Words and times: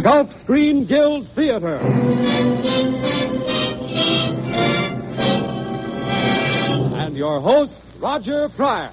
the 0.00 0.08
Gulf 0.08 0.32
Screen 0.44 0.86
Guild 0.86 1.28
Theater. 1.34 1.76
And 6.96 7.14
your 7.14 7.40
host, 7.40 7.74
Roger 8.00 8.48
Pryor. 8.48 8.88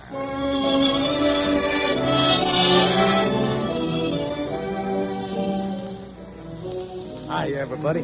Hi, 7.30 7.52
everybody. 7.52 8.02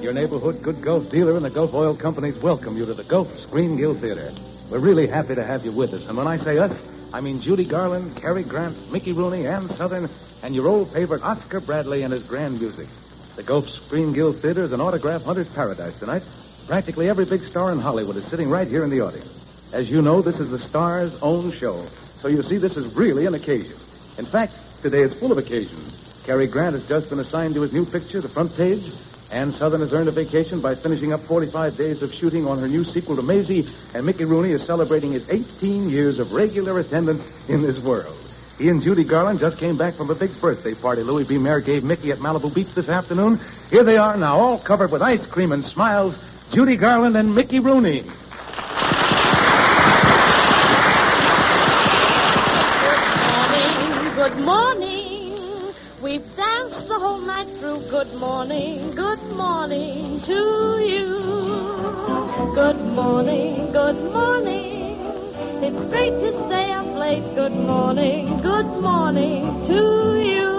Your 0.00 0.14
neighborhood 0.14 0.62
good 0.62 0.80
Gulf 0.82 1.10
dealer 1.10 1.36
and 1.36 1.44
the 1.44 1.50
Gulf 1.50 1.74
Oil 1.74 1.94
Companies 1.94 2.42
welcome 2.42 2.78
you 2.78 2.86
to 2.86 2.94
the 2.94 3.04
Gulf 3.04 3.28
Screen 3.40 3.76
Guild 3.76 4.00
Theater. 4.00 4.32
We're 4.70 4.80
really 4.80 5.06
happy 5.06 5.34
to 5.34 5.44
have 5.44 5.66
you 5.66 5.72
with 5.72 5.92
us. 5.92 6.08
And 6.08 6.16
when 6.16 6.26
I 6.26 6.38
say 6.38 6.56
us, 6.56 6.72
I 7.12 7.20
mean 7.20 7.42
Judy 7.42 7.68
Garland, 7.68 8.16
Cary 8.16 8.44
Grant, 8.44 8.90
Mickey 8.90 9.12
Rooney, 9.12 9.46
Ann 9.46 9.68
Sothern, 9.68 10.08
and 10.46 10.54
your 10.54 10.68
old 10.68 10.92
favorite 10.92 11.24
Oscar 11.24 11.58
Bradley 11.58 12.02
and 12.02 12.12
his 12.12 12.22
grand 12.22 12.60
music. 12.60 12.86
The 13.34 13.42
Gulf 13.42 13.68
Screen 13.68 14.12
Guild 14.12 14.40
Theater 14.40 14.62
is 14.62 14.70
an 14.70 14.80
autograph 14.80 15.22
hunter's 15.22 15.48
paradise 15.48 15.98
tonight. 15.98 16.22
Practically 16.68 17.08
every 17.08 17.24
big 17.24 17.42
star 17.42 17.72
in 17.72 17.80
Hollywood 17.80 18.14
is 18.14 18.30
sitting 18.30 18.48
right 18.48 18.68
here 18.68 18.84
in 18.84 18.90
the 18.90 19.00
audience. 19.00 19.28
As 19.72 19.90
you 19.90 20.00
know, 20.00 20.22
this 20.22 20.38
is 20.38 20.52
the 20.52 20.60
star's 20.60 21.12
own 21.20 21.50
show. 21.50 21.88
So 22.22 22.28
you 22.28 22.44
see, 22.44 22.58
this 22.58 22.76
is 22.76 22.94
really 22.94 23.26
an 23.26 23.34
occasion. 23.34 23.76
In 24.18 24.26
fact, 24.26 24.52
today 24.82 25.00
is 25.00 25.18
full 25.18 25.32
of 25.32 25.38
occasions. 25.38 25.92
Cary 26.24 26.46
Grant 26.46 26.76
has 26.76 26.86
just 26.86 27.10
been 27.10 27.18
assigned 27.18 27.56
to 27.56 27.62
his 27.62 27.72
new 27.72 27.84
picture, 27.84 28.20
The 28.20 28.28
Front 28.28 28.56
Page. 28.56 28.92
Ann 29.32 29.50
Sothern 29.50 29.80
has 29.80 29.92
earned 29.92 30.08
a 30.08 30.12
vacation 30.12 30.62
by 30.62 30.76
finishing 30.76 31.12
up 31.12 31.22
45 31.22 31.76
days 31.76 32.02
of 32.02 32.12
shooting 32.12 32.46
on 32.46 32.60
her 32.60 32.68
new 32.68 32.84
sequel 32.84 33.16
to 33.16 33.22
Maisie, 33.22 33.66
and 33.94 34.06
Mickey 34.06 34.24
Rooney 34.24 34.52
is 34.52 34.64
celebrating 34.64 35.10
his 35.10 35.28
18 35.28 35.88
years 35.88 36.20
of 36.20 36.30
regular 36.30 36.78
attendance 36.78 37.24
in 37.48 37.62
this 37.62 37.80
world. 37.80 38.25
He 38.58 38.70
and 38.70 38.82
Judy 38.82 39.04
Garland 39.04 39.38
just 39.38 39.58
came 39.58 39.76
back 39.76 39.96
from 39.96 40.08
a 40.10 40.14
big 40.14 40.30
birthday 40.40 40.74
party 40.74 41.02
Louis 41.02 41.24
B. 41.24 41.36
Mayer 41.36 41.60
gave 41.60 41.84
Mickey 41.84 42.10
at 42.10 42.18
Malibu 42.18 42.54
Beach 42.54 42.74
this 42.74 42.88
afternoon. 42.88 43.38
Here 43.70 43.84
they 43.84 43.98
are 43.98 44.16
now, 44.16 44.38
all 44.38 44.58
covered 44.58 44.90
with 44.90 45.02
ice 45.02 45.24
cream 45.26 45.52
and 45.52 45.62
smiles. 45.64 46.16
Judy 46.52 46.76
Garland 46.78 47.16
and 47.16 47.34
Mickey 47.34 47.58
Rooney. 47.58 48.02
Good 48.02 48.10
morning. 53.26 54.14
Good 54.14 54.38
morning. 54.38 55.74
We've 56.02 56.24
danced 56.36 56.88
the 56.88 56.98
whole 56.98 57.18
night 57.18 57.48
through. 57.58 57.90
Good 57.90 58.14
morning, 58.14 58.94
good 58.94 59.22
morning 59.36 60.22
to 60.24 60.78
you. 60.80 61.08
Good 62.54 62.80
morning, 62.94 63.72
good 63.72 64.12
morning. 64.12 65.00
It's 65.62 65.84
great 65.90 66.10
to 66.10 66.46
stay 66.46 66.70
up 66.72 66.85
late. 67.06 67.34
Good 67.34 67.52
morning, 67.52 68.40
good 68.42 68.66
morning 68.82 69.42
to 69.70 69.80
you. 70.32 70.50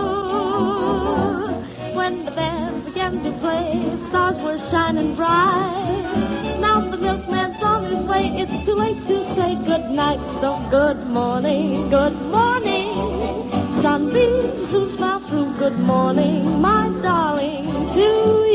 When 1.95 2.23
the 2.25 2.31
band 2.31 2.85
began 2.85 3.13
to 3.23 3.31
play, 3.43 3.67
stars 4.09 4.37
were 4.45 4.59
shining 4.71 5.15
bright. 5.15 6.59
Now 6.61 6.89
the 6.89 6.97
milkman's 6.97 7.61
on 7.61 7.83
his 7.91 8.03
way. 8.07 8.23
It's 8.41 8.65
too 8.65 8.75
late 8.75 9.01
to 9.11 9.17
say 9.35 9.55
good 9.71 9.91
night. 9.91 10.21
So 10.41 10.49
good 10.71 11.07
morning, 11.07 11.89
good 11.89 12.15
morning. 12.37 13.81
Sunbeams 13.83 14.71
soon 14.71 14.95
smile 14.95 15.19
through. 15.27 15.51
Good 15.59 15.79
morning, 15.79 16.61
my 16.61 16.87
darling, 17.01 17.65
to 17.97 18.07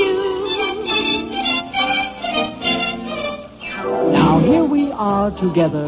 you. 0.02 0.18
Now 4.12 4.40
here 4.40 4.64
we 4.64 4.90
are 4.92 5.30
together, 5.42 5.86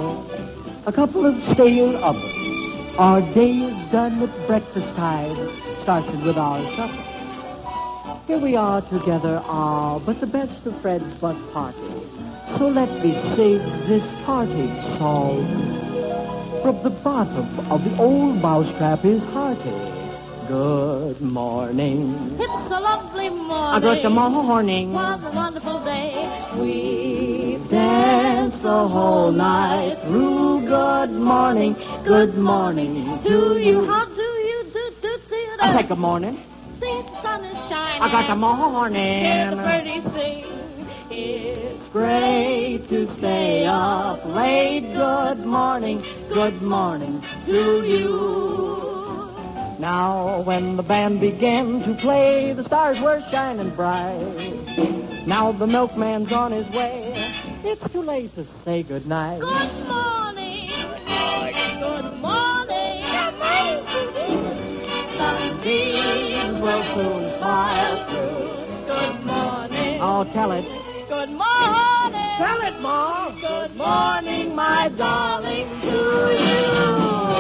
a 0.86 0.92
couple 0.92 1.24
of 1.24 1.34
stale 1.54 1.96
others. 2.04 2.94
Our 2.98 3.20
day 3.32 3.52
is 3.52 3.90
done 3.90 4.22
at 4.22 4.46
breakfast 4.46 4.94
time, 4.96 5.32
started 5.82 6.22
with 6.22 6.36
our 6.36 6.60
supper. 6.76 8.24
Here 8.26 8.38
we 8.38 8.54
are 8.54 8.82
together, 8.91 9.41
ah, 9.44 9.98
but 9.98 10.20
the 10.20 10.26
best 10.26 10.66
of 10.66 10.81
friends 10.82 11.20
must 11.22 11.41
party. 11.53 11.78
So 12.59 12.69
let 12.69 12.91
me 13.03 13.12
sing 13.34 13.64
this 13.88 14.04
parting 14.26 14.76
song. 14.98 15.48
From 16.62 16.82
the 16.82 16.91
bottom 17.03 17.60
of 17.70 17.82
the 17.82 17.97
old 17.97 18.36
mousetrap 18.42 19.04
is 19.04 19.22
hearty. 19.32 19.94
Good 20.48 21.22
morning. 21.22 22.36
It's 22.38 22.72
a 22.72 22.80
lovely 22.80 23.30
morning. 23.30 24.03
Good 24.03 24.10
morning. 24.10 24.92
What 24.92 25.25
a 25.25 25.30
wonderful 25.34 25.82
day. 25.84 26.56
We've 26.60 27.34
Dance 27.70 28.54
the 28.62 28.88
whole 28.88 29.32
night 29.32 29.97
through. 30.06 30.66
Good 30.69 31.10
morning. 31.19 31.75
Good 32.06 32.34
morning 32.36 33.20
to 33.25 33.58
you. 33.58 33.86
How 33.86 34.04
do 34.04 34.22
you 34.22 34.70
do, 34.72 34.91
do, 35.00 35.19
do? 35.28 35.36
I 35.60 35.80
say 35.80 35.88
good 35.88 35.98
morning. 35.98 36.36
See, 36.80 36.80
the 36.80 37.22
sun 37.22 37.44
is 37.44 37.54
shining. 37.70 38.03
I 38.03 38.10
got 38.10 38.26
the 38.26 38.34
Hear 38.34 39.50
the 39.50 39.56
morning. 39.56 39.56
birdies 39.56 40.04
sing. 40.12 40.44
It's 41.10 41.92
Great 41.92 42.86
to 42.91 43.16
stay 43.19 43.64
up 43.66 44.24
late. 44.26 44.82
Good 44.94 45.47
morning. 45.47 46.03
Good 46.32 46.60
morning 46.60 47.22
to 47.47 47.82
you. 47.86 49.76
Now, 49.78 50.42
when 50.42 50.76
the 50.76 50.82
band 50.82 51.20
began 51.20 51.80
to 51.80 51.94
play, 52.00 52.53
the 52.53 52.64
stars 52.64 52.98
were 53.03 53.20
shining 53.30 53.74
bright. 53.74 55.26
Now 55.26 55.53
the 55.53 55.66
milkman's 55.66 56.30
on 56.32 56.53
his 56.53 56.66
way. 56.74 57.41
It's 57.66 57.92
too 57.94 58.02
late 58.02 58.34
to 58.34 58.47
say 58.62 58.82
goodnight. 58.82 59.41
good 59.41 59.48
night. 59.48 59.70
Good 59.72 59.88
morning. 59.88 60.69
Good 61.80 62.20
morning. 62.20 63.04
Sunbeams 65.16 66.60
will 66.60 66.84
soon 66.94 67.38
smile 67.38 67.97
through. 68.10 68.84
Good 68.84 69.24
morning. 69.24 69.98
Oh, 70.03 70.24
tell 70.34 70.53
it. 70.53 70.66
Good 71.08 71.30
morning. 71.30 72.34
Tell 72.36 72.60
it, 72.69 72.80
Ma. 72.82 73.30
Good 73.41 73.76
morning, 73.76 74.54
my 74.54 74.91
darling, 74.98 75.80
to 75.80 75.97
you. 76.44 77.34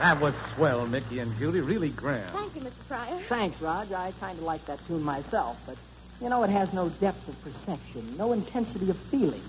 That 0.00 0.20
was 0.20 0.34
swell, 0.54 0.86
Mickey 0.86 1.18
and 1.18 1.36
Judy. 1.38 1.60
Really 1.60 1.90
grand. 1.90 2.32
Thank 2.32 2.54
you, 2.54 2.60
Mr. 2.60 2.86
Pryor. 2.86 3.20
Thanks, 3.28 3.60
Rod. 3.60 3.92
I 3.92 4.12
kind 4.20 4.38
of 4.38 4.44
like 4.44 4.64
that 4.66 4.78
tune 4.86 5.02
myself, 5.02 5.56
but 5.66 5.76
you 6.20 6.28
know, 6.28 6.42
it 6.44 6.50
has 6.50 6.72
no 6.72 6.88
depth 6.88 7.28
of 7.28 7.34
perception, 7.42 8.16
no 8.16 8.32
intensity 8.32 8.90
of 8.90 8.96
feeling. 9.10 9.42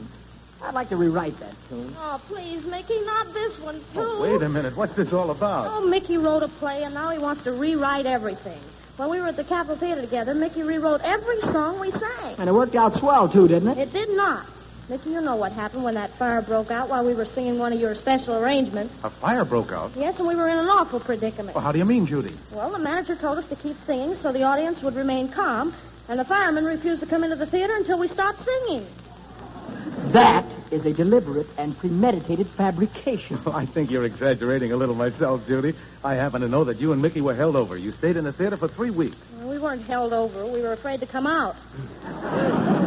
I'd 0.62 0.74
like 0.74 0.90
to 0.90 0.98
rewrite 0.98 1.40
that 1.40 1.56
tune. 1.70 1.96
Oh, 1.98 2.22
please, 2.28 2.66
Mickey, 2.66 3.00
not 3.06 3.34
this 3.34 3.60
one, 3.60 3.84
oh, 3.92 3.94
too. 3.94 4.00
Oh, 4.02 4.22
wait 4.22 4.42
a 4.42 4.50
minute. 4.50 4.76
What's 4.76 4.96
this 4.96 5.14
all 5.14 5.32
about? 5.32 5.68
Oh, 5.68 5.88
Mickey 5.88 6.18
wrote 6.18 6.44
a 6.44 6.50
play, 6.60 6.84
and 6.84 6.94
now 6.94 7.12
he 7.12 7.18
wants 7.18 7.44
to 7.46 7.52
rewrite 7.54 8.06
everything. 8.06 8.60
When 8.98 9.10
we 9.10 9.22
were 9.22 9.28
at 9.28 9.38
the 9.38 9.46
Capitol 9.46 9.78
Theater 9.78 10.02
together, 10.02 10.34
Mickey 10.34 10.64
rewrote 10.64 11.00
every 11.02 11.40
song 11.42 11.80
we 11.80 11.92
sang. 11.92 12.36
And 12.38 12.50
it 12.50 12.52
worked 12.52 12.76
out 12.76 13.00
swell, 13.00 13.30
too, 13.30 13.48
didn't 13.48 13.70
it? 13.70 13.78
It 13.78 13.94
did 13.94 14.10
not. 14.10 14.46
Mickey, 14.90 15.12
you 15.12 15.22
know 15.22 15.36
what 15.36 15.52
happened 15.52 15.84
when 15.84 15.94
that 15.94 16.10
fire 16.18 16.42
broke 16.42 16.72
out 16.72 16.90
while 16.90 17.06
we 17.06 17.14
were 17.14 17.28
singing 17.36 17.60
one 17.60 17.72
of 17.72 17.80
your 17.80 17.94
special 17.94 18.44
arrangements. 18.44 18.92
A 19.04 19.12
fire 19.22 19.46
broke 19.46 19.72
out. 19.72 19.92
Yes, 19.96 20.16
and 20.18 20.28
we 20.28 20.36
were 20.36 20.50
in 20.50 20.58
an 20.58 20.66
awful 20.66 21.00
predicament. 21.00 21.54
Well, 21.54 21.64
how 21.64 21.72
do 21.72 21.78
you 21.78 21.86
mean, 21.86 22.08
Judy? 22.08 22.36
Well, 22.52 22.72
the 22.72 22.80
manager 22.80 23.16
told 23.16 23.38
us 23.38 23.48
to 23.50 23.56
keep 23.56 23.78
singing 23.86 24.18
so 24.24 24.34
the 24.34 24.42
audience 24.42 24.82
would 24.82 24.96
remain 24.96 25.32
calm, 25.32 25.76
and 26.08 26.20
the 26.20 26.26
firemen 26.26 26.66
refused 26.66 27.02
to 27.02 27.08
come 27.08 27.24
into 27.24 27.36
the 27.36 27.46
theater 27.46 27.76
until 27.76 28.00
we 28.00 28.08
stopped 28.08 28.40
singing. 28.44 28.88
That 30.12 30.44
is 30.72 30.86
a 30.86 30.94
deliberate 30.94 31.48
and 31.58 31.78
premeditated 31.78 32.48
fabrication. 32.58 33.40
Oh, 33.46 33.52
I 33.54 33.66
think 33.66 33.92
you're 33.92 34.06
exaggerating 34.06 34.72
a 34.72 34.76
little 34.76 34.96
myself, 34.96 35.46
Judy. 35.48 35.76
I 36.04 36.16
happen 36.16 36.42
to 36.42 36.48
know 36.48 36.64
that 36.66 36.80
you 36.80 36.92
and 36.94 37.02
Mickey 37.02 37.22
were 37.22 37.36
held 37.36 37.56
over. 37.56 37.78
You 37.78 37.92
stayed 37.94 38.18
in 38.18 38.24
the 38.24 38.34
theater 38.34 38.58
for 38.58 38.68
three 38.68 38.92
weeks. 38.92 39.18
We 39.44 39.60
weren't 39.60 39.84
held 39.84 40.14
over. 40.14 40.46
We 40.46 40.62
were 40.62 40.74
afraid 40.74 41.00
to 41.02 41.08
come 41.08 41.28
out. 41.28 41.56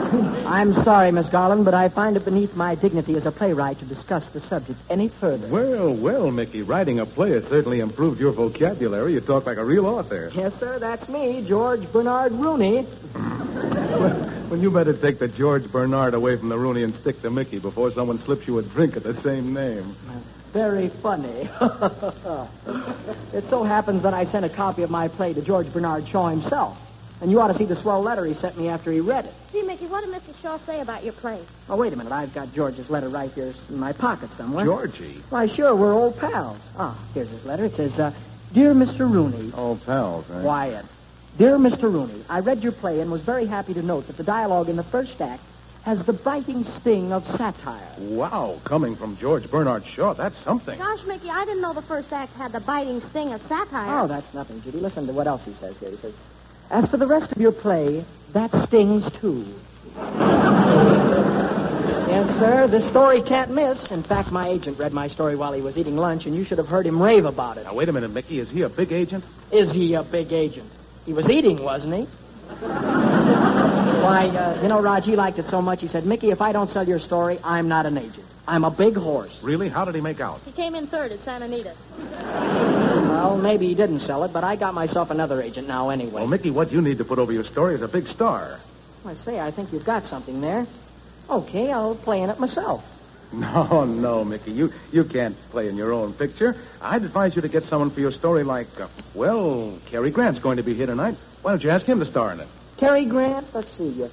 I'm 0.47 0.75
sorry, 0.85 1.11
Miss 1.13 1.29
Garland, 1.29 1.65
but 1.65 1.75
I 1.75 1.89
find 1.89 2.17
it 2.17 2.25
beneath 2.25 2.55
my 2.55 2.75
dignity 2.75 3.17
as 3.17 3.25
a 3.25 3.33
playwright 3.33 3.79
to 3.79 3.87
discuss 3.87 4.25
the 4.33 4.41
subject 4.49 4.79
any 4.91 5.09
further. 5.21 5.49
Well, 5.49 5.95
well, 5.95 6.31
Mickey, 6.31 6.63
writing 6.63 7.01
a 7.01 7.07
play 7.07 7.31
has 7.33 7.45
certainly 7.45 7.81
improved 7.81 8.21
your 8.21 8.33
vocabulary. 8.33 9.15
You 9.15 9.21
talk 9.21 9.47
like 9.47 9.57
a 9.57 9.65
real 9.65 9.87
author. 9.87 10.31
Yes, 10.35 10.53
sir, 10.61 10.79
that's 10.79 11.09
me, 11.09 11.47
George 11.49 11.91
Bernard 11.93 12.33
Rooney. 12.33 12.87
Well, 13.15 14.39
you 14.61 14.71
better 14.71 14.99
take 15.01 15.19
the 15.19 15.29
George 15.29 15.71
Bernard 15.71 16.15
away 16.15 16.37
from 16.37 16.49
the 16.49 16.59
Rooney 16.59 16.83
and 16.83 16.95
stick 17.01 17.23
to 17.23 17.31
Mickey 17.31 17.59
before 17.59 17.93
someone 17.93 18.23
slips 18.25 18.47
you 18.47 18.59
a 18.59 18.63
drink 18.63 18.97
of 18.97 19.03
the 19.03 19.21
same 19.23 19.55
name. 19.55 19.97
Very 20.53 20.91
funny. 21.03 21.49
it 23.33 23.45
so 23.49 23.65
happens 23.65 24.03
that 24.03 24.13
I 24.13 24.31
sent 24.31 24.45
a 24.45 24.51
copy 24.55 24.83
of 24.83 24.91
my 24.91 25.09
play 25.09 25.33
to 25.33 25.41
George 25.41 25.73
Bernard 25.73 26.07
Shaw 26.09 26.29
himself. 26.29 26.77
And 27.23 27.31
you 27.31 27.41
ought 27.41 27.53
to 27.53 27.57
see 27.57 27.65
the 27.65 27.81
swell 27.81 28.03
letter 28.03 28.27
he 28.27 28.35
sent 28.35 28.59
me 28.59 28.69
after 28.69 28.93
he 28.93 28.99
read 28.99 29.27
it. 29.27 29.35
Gee, 29.53 29.63
Mickey, 29.63 29.87
what 29.87 30.05
did 30.05 30.13
Mr. 30.13 30.35
Shaw 30.43 30.59
say 30.67 30.81
about 30.81 31.05
your 31.05 31.13
play? 31.13 31.41
Oh, 31.69 31.77
wait 31.77 31.93
a 31.93 31.97
minute. 31.97 32.13
I've 32.13 32.35
got 32.35 32.53
George's 32.53 32.91
letter 32.91 33.09
right 33.09 33.31
here 33.33 33.55
in 33.69 33.79
my 33.79 33.93
pocket 33.93 34.29
somewhere. 34.37 34.65
Georgie. 34.65 35.23
Why, 35.31 35.47
sure, 35.55 35.75
we're 35.77 35.93
old 35.93 36.19
pals. 36.19 36.59
Ah, 36.77 36.99
here's 37.15 37.29
his 37.29 37.45
letter. 37.45 37.67
It 37.67 37.77
says, 37.77 37.93
uh, 37.93 38.13
Dear 38.53 38.75
Mr. 38.75 39.01
Rooney. 39.01 39.53
Oh, 39.57 39.81
pals, 39.87 40.27
eh? 40.31 40.43
Wyatt. 40.43 40.85
Dear 41.39 41.57
Mr. 41.57 41.85
Rooney, 41.85 42.25
I 42.29 42.41
read 42.41 42.63
your 42.63 42.73
play 42.73 43.01
and 43.01 43.11
was 43.11 43.23
very 43.23 43.47
happy 43.47 43.73
to 43.75 43.83
note 43.83 44.07
that 44.07 44.19
the 44.19 44.23
dialogue 44.23 44.69
in 44.69 44.77
the 44.77 44.85
first 44.85 45.19
act 45.19 45.43
has 45.83 46.05
the 46.05 46.13
biting 46.13 46.65
sting 46.81 47.11
of 47.11 47.25
satire. 47.39 47.95
Wow, 47.99 48.61
coming 48.65 48.95
from 48.97 49.17
George 49.17 49.51
Bernard 49.51 49.83
Shaw, 49.97 50.13
that's 50.15 50.37
something. 50.45 50.79
Gosh, 50.79 51.01
Mickey, 51.07 51.31
I 51.31 51.45
didn't 51.47 51.63
know 51.63 51.73
the 51.73 51.83
first 51.83 52.13
act 52.13 52.33
had 52.35 52.53
the 52.53 52.61
biting 52.61 53.01
sting 53.11 53.33
of 53.33 53.41
satire. 53.49 54.01
Oh, 54.01 54.07
that's 54.07 54.33
nothing, 54.35 54.63
Judy. 54.63 54.79
Listen 54.79 55.07
to 55.07 55.13
what 55.13 55.27
else 55.27 55.41
he 55.45 55.55
says 55.59 55.75
here. 55.81 55.91
He 55.91 55.97
says, 55.97 56.15
As 56.71 56.89
for 56.91 56.99
the 56.99 57.07
rest 57.07 57.33
of 57.33 57.39
your 57.39 57.53
play, 57.53 58.05
that 58.35 58.51
stings 58.69 59.03
too. 59.21 59.45
yes, 62.09 62.29
sir, 62.39 62.69
this 62.71 62.89
story 62.91 63.23
can't 63.23 63.51
miss. 63.53 63.79
In 63.91 64.05
fact, 64.05 64.31
my 64.31 64.49
agent 64.49 64.79
read 64.79 64.93
my 64.93 65.09
story 65.09 65.35
while 65.35 65.55
he 65.55 65.63
was 65.63 65.79
eating 65.79 65.97
lunch, 65.97 66.27
and 66.27 66.37
you 66.37 66.45
should 66.45 66.59
have 66.59 66.69
heard 66.69 66.87
him 66.87 67.03
rave 67.03 67.25
about 67.25 67.57
it. 67.57 67.65
Now, 67.65 67.75
wait 67.75 67.89
a 67.89 67.93
minute, 67.93 68.11
Mickey. 68.13 68.39
Is 68.39 68.51
he 68.51 68.63
a 68.63 68.69
big 68.69 68.93
agent? 68.93 69.25
Is 69.51 69.73
he 69.73 69.95
a 69.95 70.03
big 70.05 70.31
agent? 70.33 70.71
He 71.05 71.13
was 71.13 71.29
eating, 71.29 71.63
wasn't 71.63 71.95
he? 71.95 72.03
Why, 74.03 74.27
uh, 74.29 74.63
you 74.63 74.69
know, 74.69 74.81
Raj, 74.81 75.05
he 75.05 75.17
liked 75.17 75.39
it 75.39 75.47
so 75.49 75.63
much, 75.63 75.81
he 75.81 75.89
said, 75.89 76.05
Mickey, 76.05 76.31
if 76.31 76.41
I 76.41 76.53
don't 76.53 76.71
sell 76.71 76.87
your 76.87 77.01
story, 77.01 77.39
I'm 77.43 77.69
not 77.69 77.87
an 77.87 77.99
agent. 77.99 78.27
I'm 78.47 78.65
a 78.65 78.71
big 78.71 78.97
horse. 78.97 79.33
Really? 79.43 79.69
How 79.69 79.85
did 79.85 79.95
he 79.95 80.01
make 80.01 80.21
out? 80.21 80.41
He 80.43 80.53
came 80.53 80.75
in 80.75 80.89
third 80.89 81.13
at 81.13 81.25
Santa 81.25 81.45
Anita. 81.45 81.77
Well, 83.09 83.37
maybe 83.37 83.69
he 83.69 83.75
didn't 83.75 84.01
sell 84.01 84.25
it, 84.25 84.33
but 84.33 84.43
I 84.43 84.57
got 84.57 84.75
myself 84.75 85.11
another 85.11 85.41
agent 85.41 85.69
now 85.69 85.91
anyway. 85.91 86.15
Well, 86.15 86.27
Mickey, 86.27 86.51
what 86.51 86.73
you 86.73 86.81
need 86.81 86.99
to 86.99 87.05
put 87.05 87.19
over 87.21 87.33
your 87.33 87.45
story 87.45 87.77
is 87.77 87.83
a 87.83 87.89
big 87.89 88.09
star. 88.09 88.61
I 89.05 89.15
say, 89.25 89.39
I 89.39 89.53
think 89.53 89.73
you've 89.73 89.87
got 89.87 90.05
something 90.05 90.41
there. 90.41 90.67
Okay, 91.31 91.71
I'll 91.71 91.95
play 91.97 92.21
in 92.21 92.31
it 92.31 92.41
myself. 92.41 92.83
No, 93.43 93.85
no, 93.85 94.25
Mickey. 94.25 94.53
You 94.53 94.69
you 94.91 95.05
can't 95.05 95.35
play 95.51 95.69
in 95.69 95.77
your 95.77 95.93
own 95.93 96.13
picture. 96.13 96.55
I'd 96.83 97.03
advise 97.03 97.35
you 97.35 97.41
to 97.41 97.49
get 97.49 97.63
someone 97.65 97.91
for 97.91 98.01
your 98.01 98.13
story 98.13 98.45
like, 98.45 98.67
uh, 98.79 98.89
well, 99.15 99.81
Cary 99.91 100.11
Grant's 100.11 100.39
going 100.41 100.59
to 100.59 100.63
be 100.63 100.75
here 100.75 100.85
tonight. 100.85 101.17
Why 101.41 101.53
don't 101.53 101.63
you 101.63 101.71
ask 101.71 101.87
him 101.87 101.99
to 102.01 102.11
star 102.11 102.33
in 102.33 102.41
it? 102.41 102.49
Cary 102.79 103.07
Grant? 103.07 103.47
Let's 103.55 103.71
see. 103.79 103.89
You, 103.89 104.09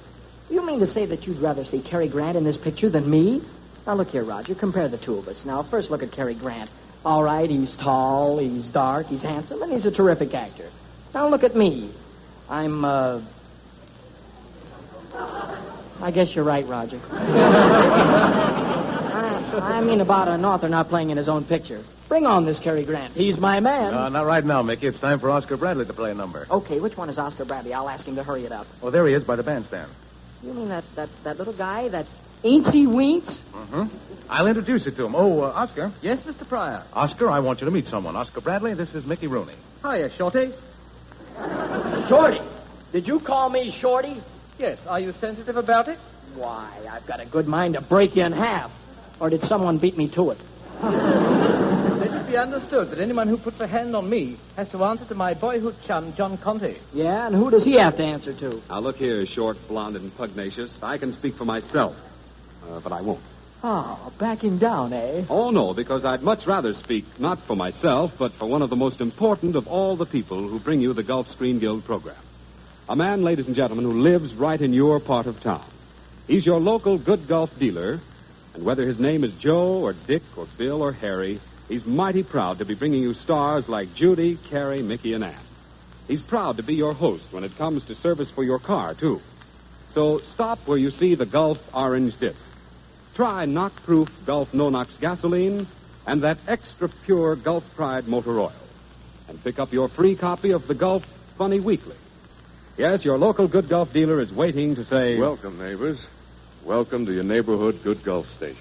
you 0.48 0.64
mean 0.64 0.80
to 0.80 0.86
say 0.92 1.04
that 1.04 1.24
you'd 1.24 1.40
rather 1.42 1.64
see 1.66 1.82
Cary 1.82 2.08
Grant 2.08 2.36
in 2.38 2.44
this 2.44 2.56
picture 2.64 2.88
than 2.88 3.10
me? 3.10 3.42
Now, 3.86 3.94
look 3.94 4.08
here, 4.08 4.24
Roger. 4.24 4.54
Compare 4.54 4.88
the 4.88 4.98
two 4.98 5.16
of 5.16 5.28
us. 5.28 5.36
Now, 5.44 5.66
first 5.70 5.90
look 5.90 6.02
at 6.02 6.12
Cary 6.12 6.34
Grant. 6.34 6.70
All 7.04 7.22
right, 7.22 7.48
he's 7.48 7.74
tall, 7.76 8.38
he's 8.38 8.64
dark, 8.72 9.06
he's 9.06 9.22
handsome, 9.22 9.62
and 9.62 9.72
he's 9.72 9.86
a 9.86 9.90
terrific 9.90 10.34
actor. 10.34 10.70
Now, 11.12 11.28
look 11.28 11.44
at 11.44 11.54
me. 11.54 11.94
I'm, 12.48 12.84
uh... 12.84 13.22
I 16.02 16.10
guess 16.14 16.28
you're 16.34 16.44
right, 16.44 16.66
Roger. 16.66 17.00
I, 19.52 19.78
I 19.78 19.80
mean 19.80 20.00
about 20.00 20.28
an 20.28 20.44
author 20.44 20.68
not 20.68 20.88
playing 20.88 21.10
in 21.10 21.16
his 21.16 21.28
own 21.28 21.44
picture. 21.44 21.84
Bring 22.08 22.26
on 22.26 22.44
this 22.44 22.58
Cary 22.58 22.84
Grant. 22.84 23.14
He's 23.14 23.38
my 23.38 23.60
man. 23.60 23.94
Uh, 23.94 24.08
not 24.08 24.26
right 24.26 24.44
now, 24.44 24.62
Mickey. 24.62 24.88
It's 24.88 24.98
time 25.00 25.20
for 25.20 25.30
Oscar 25.30 25.56
Bradley 25.56 25.86
to 25.86 25.92
play 25.92 26.10
a 26.10 26.14
number. 26.14 26.46
Okay, 26.50 26.80
which 26.80 26.96
one 26.96 27.08
is 27.08 27.18
Oscar 27.18 27.44
Bradley? 27.44 27.72
I'll 27.72 27.88
ask 27.88 28.04
him 28.04 28.16
to 28.16 28.24
hurry 28.24 28.44
it 28.44 28.52
up. 28.52 28.66
Oh, 28.82 28.90
there 28.90 29.06
he 29.06 29.14
is 29.14 29.22
by 29.22 29.36
the 29.36 29.42
bandstand. 29.42 29.92
You 30.42 30.52
mean 30.52 30.68
that, 30.70 30.84
that, 30.96 31.08
that 31.24 31.38
little 31.38 31.56
guy, 31.56 31.88
that 31.90 32.06
Aintsy 32.42 32.92
Weents? 32.92 33.30
Mm-hmm. 33.54 33.82
I'll 34.28 34.46
introduce 34.46 34.86
you 34.86 34.92
to 34.92 35.04
him. 35.04 35.14
Oh, 35.14 35.40
uh, 35.42 35.52
Oscar. 35.52 35.92
Yes, 36.02 36.18
Mr. 36.26 36.48
Pryor. 36.48 36.84
Oscar, 36.92 37.30
I 37.30 37.40
want 37.40 37.60
you 37.60 37.66
to 37.66 37.70
meet 37.70 37.86
someone. 37.86 38.16
Oscar 38.16 38.40
Bradley, 38.40 38.74
this 38.74 38.88
is 38.90 39.04
Mickey 39.04 39.26
Rooney. 39.26 39.56
Hiya, 39.82 40.10
Shorty. 40.16 40.52
Shorty. 42.08 42.40
Did 42.92 43.06
you 43.06 43.20
call 43.20 43.50
me 43.50 43.76
Shorty? 43.80 44.20
Yes, 44.58 44.78
are 44.86 45.00
you 45.00 45.12
sensitive 45.20 45.56
about 45.56 45.88
it? 45.88 45.98
Why, 46.34 46.86
I've 46.90 47.06
got 47.06 47.20
a 47.20 47.26
good 47.26 47.46
mind 47.46 47.74
to 47.74 47.80
break 47.80 48.16
you 48.16 48.24
in 48.24 48.32
half. 48.32 48.70
Or 49.20 49.28
did 49.28 49.42
someone 49.44 49.78
beat 49.78 49.96
me 49.98 50.10
to 50.14 50.30
it? 50.30 50.38
Let 50.82 52.10
it 52.10 52.26
be 52.26 52.36
understood 52.38 52.90
that 52.90 53.00
anyone 53.00 53.28
who 53.28 53.36
puts 53.36 53.60
a 53.60 53.66
hand 53.66 53.94
on 53.94 54.08
me 54.08 54.38
has 54.56 54.68
to 54.70 54.82
answer 54.82 55.06
to 55.06 55.14
my 55.14 55.34
boyhood 55.34 55.76
chum, 55.86 56.14
John 56.16 56.38
Conte. 56.38 56.78
Yeah, 56.94 57.26
and 57.26 57.36
who 57.36 57.50
does 57.50 57.64
he 57.64 57.78
have 57.78 57.96
to 57.98 58.02
answer 58.02 58.32
to? 58.40 58.62
Now, 58.68 58.80
look 58.80 58.96
here, 58.96 59.26
short, 59.26 59.58
blonde, 59.68 59.96
and 59.96 60.14
pugnacious. 60.16 60.70
I 60.82 60.96
can 60.96 61.14
speak 61.18 61.34
for 61.36 61.44
myself, 61.44 61.94
uh, 62.66 62.80
but 62.82 62.92
I 62.92 63.02
won't. 63.02 63.22
Oh, 63.62 64.10
backing 64.18 64.58
down, 64.58 64.94
eh? 64.94 65.26
Oh, 65.28 65.50
no, 65.50 65.74
because 65.74 66.02
I'd 66.06 66.22
much 66.22 66.46
rather 66.46 66.72
speak 66.82 67.04
not 67.18 67.38
for 67.46 67.54
myself, 67.54 68.12
but 68.18 68.32
for 68.38 68.48
one 68.48 68.62
of 68.62 68.70
the 68.70 68.76
most 68.76 69.02
important 69.02 69.54
of 69.54 69.66
all 69.66 69.98
the 69.98 70.06
people 70.06 70.48
who 70.48 70.58
bring 70.60 70.80
you 70.80 70.94
the 70.94 71.02
Gulf 71.02 71.28
Screen 71.28 71.60
Guild 71.60 71.84
program. 71.84 72.16
A 72.88 72.96
man, 72.96 73.22
ladies 73.22 73.46
and 73.46 73.54
gentlemen, 73.54 73.84
who 73.84 74.00
lives 74.00 74.34
right 74.34 74.58
in 74.58 74.72
your 74.72 74.98
part 74.98 75.26
of 75.26 75.42
town. 75.42 75.70
He's 76.26 76.46
your 76.46 76.58
local 76.58 76.98
good 76.98 77.28
golf 77.28 77.50
dealer, 77.58 78.00
and 78.60 78.66
whether 78.66 78.86
his 78.86 79.00
name 79.00 79.24
is 79.24 79.32
Joe 79.40 79.80
or 79.80 79.94
Dick 80.06 80.20
or 80.36 80.46
Bill 80.58 80.82
or 80.82 80.92
Harry, 80.92 81.40
he's 81.66 81.82
mighty 81.86 82.22
proud 82.22 82.58
to 82.58 82.66
be 82.66 82.74
bringing 82.74 83.02
you 83.02 83.14
stars 83.14 83.66
like 83.68 83.94
Judy, 83.94 84.38
Cary, 84.50 84.82
Mickey, 84.82 85.14
and 85.14 85.24
Ann. 85.24 85.42
He's 86.06 86.20
proud 86.20 86.58
to 86.58 86.62
be 86.62 86.74
your 86.74 86.92
host 86.92 87.24
when 87.30 87.42
it 87.42 87.56
comes 87.56 87.86
to 87.86 87.94
service 87.94 88.28
for 88.34 88.44
your 88.44 88.58
car, 88.58 88.94
too. 88.94 89.20
So 89.94 90.20
stop 90.34 90.58
where 90.66 90.76
you 90.76 90.90
see 90.90 91.14
the 91.14 91.24
Gulf 91.24 91.56
Orange 91.72 92.12
Disc. 92.20 92.36
Try 93.14 93.46
knock-proof 93.46 94.10
Gulf 94.26 94.52
No-Nox 94.52 94.90
gasoline 95.00 95.66
and 96.06 96.22
that 96.22 96.36
extra 96.46 96.90
pure 97.06 97.36
Gulf 97.36 97.64
Pride 97.76 98.08
motor 98.08 98.38
oil. 98.38 98.52
And 99.26 99.42
pick 99.42 99.58
up 99.58 99.72
your 99.72 99.88
free 99.88 100.18
copy 100.18 100.50
of 100.50 100.66
the 100.68 100.74
Gulf 100.74 101.02
Funny 101.38 101.60
Weekly. 101.60 101.96
Yes, 102.76 103.06
your 103.06 103.16
local 103.16 103.48
good 103.48 103.70
Gulf 103.70 103.90
dealer 103.94 104.20
is 104.20 104.30
waiting 104.30 104.74
to 104.74 104.84
say... 104.84 105.16
Welcome, 105.18 105.58
neighbors. 105.58 105.98
Welcome 106.64 107.06
to 107.06 107.12
your 107.12 107.24
neighborhood 107.24 107.80
good 107.82 108.04
Gulf 108.04 108.26
station. 108.36 108.60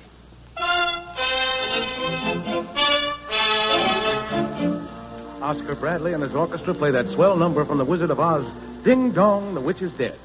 Oscar 5.42 5.76
Bradley 5.76 6.14
and 6.14 6.24
his 6.24 6.34
orchestra 6.34 6.74
play 6.74 6.92
that 6.92 7.08
swell 7.14 7.36
number 7.36 7.66
from 7.66 7.78
The 7.78 7.84
Wizard 7.84 8.10
of 8.10 8.20
Oz, 8.20 8.46
Ding 8.86 9.12
Dong, 9.12 9.54
the 9.54 9.60
Witch 9.60 9.82
is 9.82 9.92
Dead. 9.94 10.18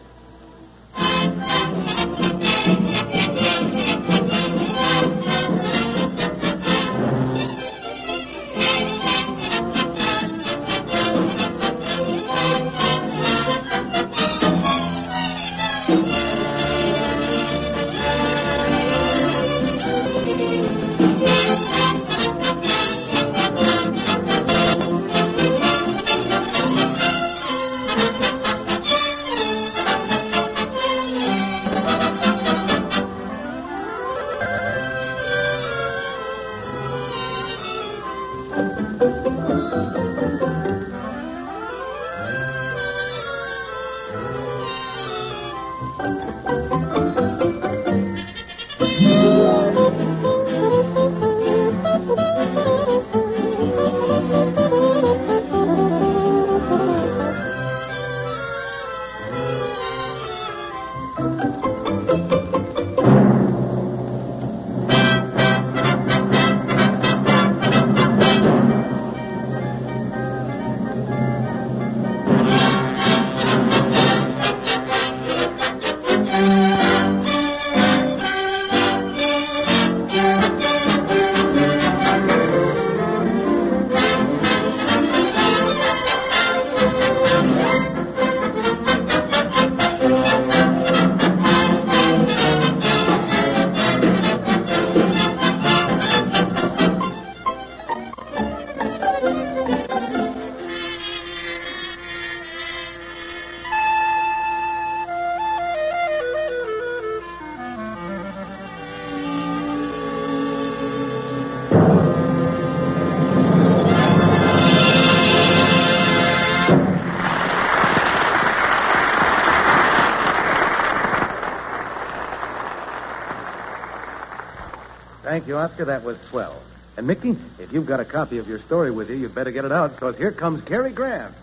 That 125.77 126.05
was 126.05 126.17
swell. 126.31 126.63
And, 126.97 127.07
Mickey, 127.07 127.37
if 127.59 127.73
you've 127.73 127.87
got 127.87 128.01
a 128.01 128.05
copy 128.05 128.39
of 128.39 128.49
your 128.49 128.61
story 128.61 128.91
with 128.91 129.11
you, 129.11 129.17
you'd 129.17 129.35
better 129.35 129.51
get 129.51 129.65
it 129.65 129.73
out, 129.73 129.95
because 129.95 130.17
here 130.17 130.31
comes 130.31 130.63
Cary 130.63 130.93
Grant. 130.93 131.35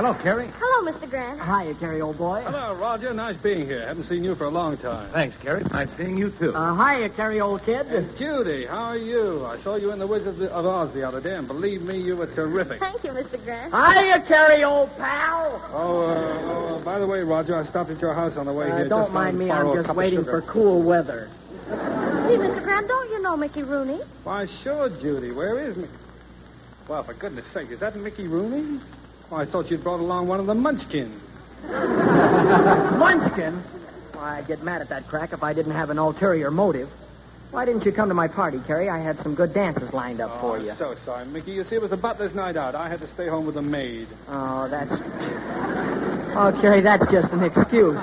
Hello, 0.00 0.14
Cary. 0.14 0.48
Hello, 0.58 0.90
Mr. 0.90 1.10
Grant. 1.10 1.38
Hiya, 1.42 1.74
Cary, 1.74 2.00
old 2.00 2.16
boy. 2.16 2.40
Hello, 2.42 2.74
Roger. 2.74 3.12
Nice 3.12 3.36
being 3.36 3.66
here. 3.66 3.86
Haven't 3.86 4.08
seen 4.08 4.24
you 4.24 4.34
for 4.34 4.44
a 4.46 4.48
long 4.48 4.78
time. 4.78 5.12
Thanks, 5.12 5.36
Cary. 5.42 5.62
Nice 5.64 5.90
seeing 5.98 6.16
you, 6.16 6.30
too. 6.38 6.54
Uh, 6.54 6.74
hiya, 6.74 7.10
Cary, 7.10 7.38
old 7.42 7.62
kid. 7.66 7.84
And 7.88 8.08
Judy, 8.16 8.64
how 8.64 8.92
are 8.92 8.96
you? 8.96 9.44
I 9.44 9.62
saw 9.62 9.76
you 9.76 9.90
in 9.92 9.98
the 9.98 10.06
Wizard 10.06 10.40
of 10.40 10.64
Oz 10.64 10.94
the 10.94 11.06
other 11.06 11.20
day, 11.20 11.34
and 11.34 11.46
believe 11.46 11.82
me, 11.82 12.00
you 12.00 12.16
were 12.16 12.28
terrific. 12.34 12.80
Thank 12.80 13.04
you, 13.04 13.10
Mr. 13.10 13.44
Grant. 13.44 13.74
Hiya, 13.74 14.24
Cary, 14.26 14.64
old 14.64 14.88
pal. 14.96 15.68
Oh, 15.70 16.00
uh, 16.08 16.14
oh, 16.14 16.76
uh, 16.80 16.82
by 16.82 16.98
the 16.98 17.06
way, 17.06 17.20
Roger, 17.20 17.54
I 17.62 17.68
stopped 17.68 17.90
at 17.90 18.00
your 18.00 18.14
house 18.14 18.38
on 18.38 18.46
the 18.46 18.54
way 18.54 18.70
Uh, 18.70 18.76
here. 18.78 18.88
don't 18.88 19.02
just 19.02 19.12
mind 19.12 19.38
me. 19.38 19.50
I'm 19.50 19.84
just 19.84 19.94
waiting 19.94 20.24
for 20.24 20.40
cool 20.40 20.82
weather. 20.82 21.28
Gee, 21.68 21.72
Mr. 22.40 22.62
Grant, 22.64 22.88
don't 22.88 23.10
you 23.10 23.20
know 23.20 23.36
Mickey 23.36 23.64
Rooney? 23.64 24.00
Why, 24.24 24.46
sure, 24.64 24.88
Judy. 24.88 25.30
Where 25.30 25.58
is 25.58 25.76
Mickey? 25.76 25.92
Well, 26.88 27.02
for 27.04 27.12
goodness 27.12 27.44
sake, 27.52 27.70
is 27.70 27.80
that 27.80 27.94
Mickey 27.96 28.28
Rooney? 28.28 28.80
Oh, 29.30 29.36
I 29.36 29.46
thought 29.46 29.70
you'd 29.70 29.84
brought 29.84 30.00
along 30.00 30.26
one 30.26 30.40
of 30.40 30.46
the 30.46 30.54
Munchkins. 30.54 31.22
Munchkin? 31.62 33.62
Why, 34.12 34.38
I'd 34.38 34.48
get 34.48 34.64
mad 34.64 34.80
at 34.80 34.88
that 34.88 35.06
crack 35.06 35.32
if 35.32 35.44
I 35.44 35.52
didn't 35.52 35.72
have 35.72 35.90
an 35.90 35.98
ulterior 35.98 36.50
motive. 36.50 36.88
Why 37.52 37.64
didn't 37.64 37.84
you 37.84 37.92
come 37.92 38.08
to 38.08 38.14
my 38.14 38.28
party, 38.28 38.60
Cary? 38.66 38.88
I 38.88 38.98
had 38.98 39.18
some 39.22 39.34
good 39.34 39.54
dances 39.54 39.92
lined 39.92 40.20
up 40.20 40.40
for 40.40 40.56
oh, 40.56 40.60
you. 40.60 40.70
I'm 40.70 40.78
so 40.78 40.94
sorry, 41.04 41.26
Mickey. 41.26 41.52
You 41.52 41.64
see, 41.64 41.76
it 41.76 41.82
was 41.82 41.90
the 41.90 41.96
butler's 41.96 42.34
night 42.34 42.56
out. 42.56 42.74
I 42.74 42.88
had 42.88 43.00
to 43.00 43.12
stay 43.14 43.28
home 43.28 43.46
with 43.46 43.56
the 43.56 43.62
maid. 43.62 44.08
Oh, 44.28 44.68
that's. 44.68 44.90
Oh, 44.92 46.58
Cary, 46.60 46.80
that's 46.80 47.10
just 47.10 47.32
an 47.32 47.44
excuse. 47.44 47.98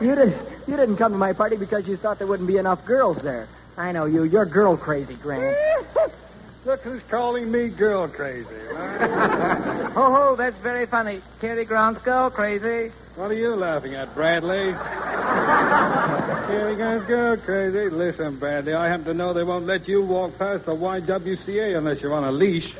you 0.00 0.14
didn't. 0.14 0.48
You 0.66 0.76
didn't 0.76 0.96
come 0.96 1.12
to 1.12 1.18
my 1.18 1.32
party 1.32 1.56
because 1.56 1.86
you 1.86 1.96
thought 1.96 2.18
there 2.18 2.26
wouldn't 2.26 2.48
be 2.48 2.58
enough 2.58 2.84
girls 2.86 3.22
there. 3.22 3.48
I 3.76 3.92
know 3.92 4.06
you. 4.06 4.24
You're 4.24 4.46
girl 4.46 4.76
crazy, 4.76 5.16
Grant. 5.16 5.56
Look 6.64 6.82
who's 6.82 7.02
calling 7.10 7.50
me 7.50 7.68
girl 7.68 8.06
crazy. 8.08 8.46
Ho 8.72 10.14
ho, 10.14 10.36
that's 10.36 10.56
very 10.58 10.86
funny. 10.86 11.20
Cary 11.40 11.64
Grant's 11.64 12.02
girl 12.02 12.30
crazy. 12.30 12.92
what 13.16 13.30
are 13.32 13.34
you 13.34 13.56
laughing 13.56 13.94
at, 13.94 14.14
Bradley? 14.14 14.72
He 16.52 16.78
goes, 16.78 17.06
girl 17.06 17.36
crazy. 17.38 17.88
Listen, 17.88 18.36
Bradley, 18.38 18.74
I 18.74 18.88
happen 18.88 19.04
to 19.06 19.14
know 19.14 19.32
they 19.32 19.42
won't 19.44 19.64
let 19.64 19.88
you 19.88 20.02
walk 20.02 20.38
past 20.38 20.66
the 20.66 20.72
YWCA 20.72 21.76
unless 21.78 22.00
you're 22.02 22.12
on 22.12 22.24
a 22.24 22.32
leash. 22.32 22.74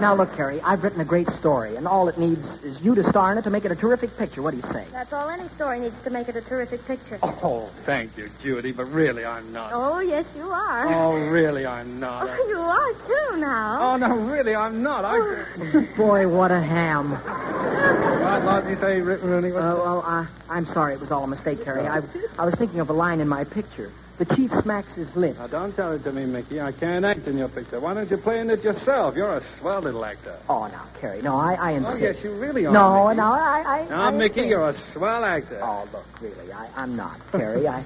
Now, 0.00 0.14
look, 0.14 0.34
Cary, 0.36 0.60
I've 0.60 0.82
written 0.84 1.00
a 1.00 1.04
great 1.06 1.28
story, 1.40 1.76
and 1.76 1.88
all 1.88 2.08
it 2.08 2.18
needs 2.18 2.44
is 2.62 2.78
you 2.82 2.94
to 2.94 3.08
star 3.08 3.32
in 3.32 3.38
it 3.38 3.42
to 3.42 3.50
make 3.50 3.64
it 3.64 3.70
a 3.72 3.76
terrific 3.76 4.16
picture. 4.18 4.42
What 4.42 4.50
do 4.50 4.58
you 4.58 4.72
say? 4.72 4.84
That's 4.92 5.10
all 5.12 5.30
any 5.30 5.48
story 5.50 5.80
needs 5.80 5.94
to 6.04 6.10
make 6.10 6.28
it 6.28 6.36
a 6.36 6.42
terrific 6.42 6.84
picture. 6.86 7.18
Oh, 7.22 7.70
thank 7.86 8.16
you, 8.18 8.30
Judy, 8.42 8.72
but 8.72 8.84
really 8.84 9.24
I'm 9.24 9.52
not. 9.52 9.72
Oh, 9.72 10.00
yes, 10.00 10.26
you 10.36 10.48
are. 10.50 10.86
Oh, 10.92 11.14
really 11.30 11.64
I'm 11.64 11.98
not. 11.98 12.28
Oh, 12.28 12.48
you 12.48 12.58
are, 12.58 12.92
too, 13.32 13.40
now. 13.40 13.92
Oh, 13.92 13.96
no, 13.96 14.08
really 14.16 14.54
I'm 14.54 14.82
not. 14.82 15.04
I... 15.06 15.86
Boy, 15.96 16.28
what 16.28 16.50
a 16.50 16.60
ham. 16.60 17.12
What, 17.12 18.44
what 18.44 18.64
did 18.64 18.70
you 18.70 18.80
say, 18.80 19.00
Ro- 19.00 19.16
Rooney? 19.16 19.52
What- 19.52 19.62
Uh, 19.62 19.74
well, 19.76 20.02
I, 20.06 20.26
I'm 20.50 20.66
sorry. 20.66 20.92
It 20.94 21.00
was 21.00 21.10
all 21.10 21.24
a 21.24 21.28
mistake, 21.28 21.64
Cary. 21.64 21.86
I, 21.86 22.00
I 22.38 22.44
was 22.44 22.54
thinking 22.56 22.80
of 22.80 22.90
a 22.90 22.94
line 22.94 23.20
in 23.20 23.28
my 23.28 23.44
picture. 23.44 23.90
The 24.18 24.24
chief 24.34 24.50
smacks 24.62 24.88
his 24.94 25.14
lips. 25.14 25.38
Now, 25.38 25.46
don't 25.46 25.76
tell 25.76 25.92
it 25.92 26.02
to 26.04 26.12
me, 26.12 26.24
Mickey. 26.24 26.58
I 26.58 26.72
can't 26.72 27.04
act 27.04 27.26
in 27.26 27.36
your 27.36 27.50
picture. 27.50 27.78
Why 27.80 27.92
don't 27.92 28.10
you 28.10 28.16
play 28.16 28.40
in 28.40 28.48
it 28.48 28.64
yourself? 28.64 29.14
You're 29.14 29.36
a 29.36 29.42
swell 29.60 29.82
little 29.82 30.02
actor. 30.06 30.38
Oh, 30.48 30.66
now, 30.68 30.86
Cary. 30.98 31.20
No, 31.20 31.36
I, 31.36 31.52
I 31.54 31.70
insist. 31.72 31.94
Oh, 31.94 31.98
yes, 31.98 32.16
you 32.24 32.34
really 32.38 32.64
are. 32.64 32.72
No, 32.72 33.08
Mickey. 33.08 33.16
no, 33.18 33.24
I, 33.26 33.62
I. 33.66 33.88
Now, 33.90 34.00
I 34.04 34.10
Mickey, 34.12 34.42
you're 34.42 34.70
a 34.70 34.74
swell 34.94 35.22
actor. 35.22 35.60
Oh, 35.62 35.86
look, 35.92 36.06
really, 36.22 36.50
I, 36.50 36.70
I'm 36.76 36.96
not, 36.96 37.20
Cary. 37.30 37.68
I, 37.68 37.84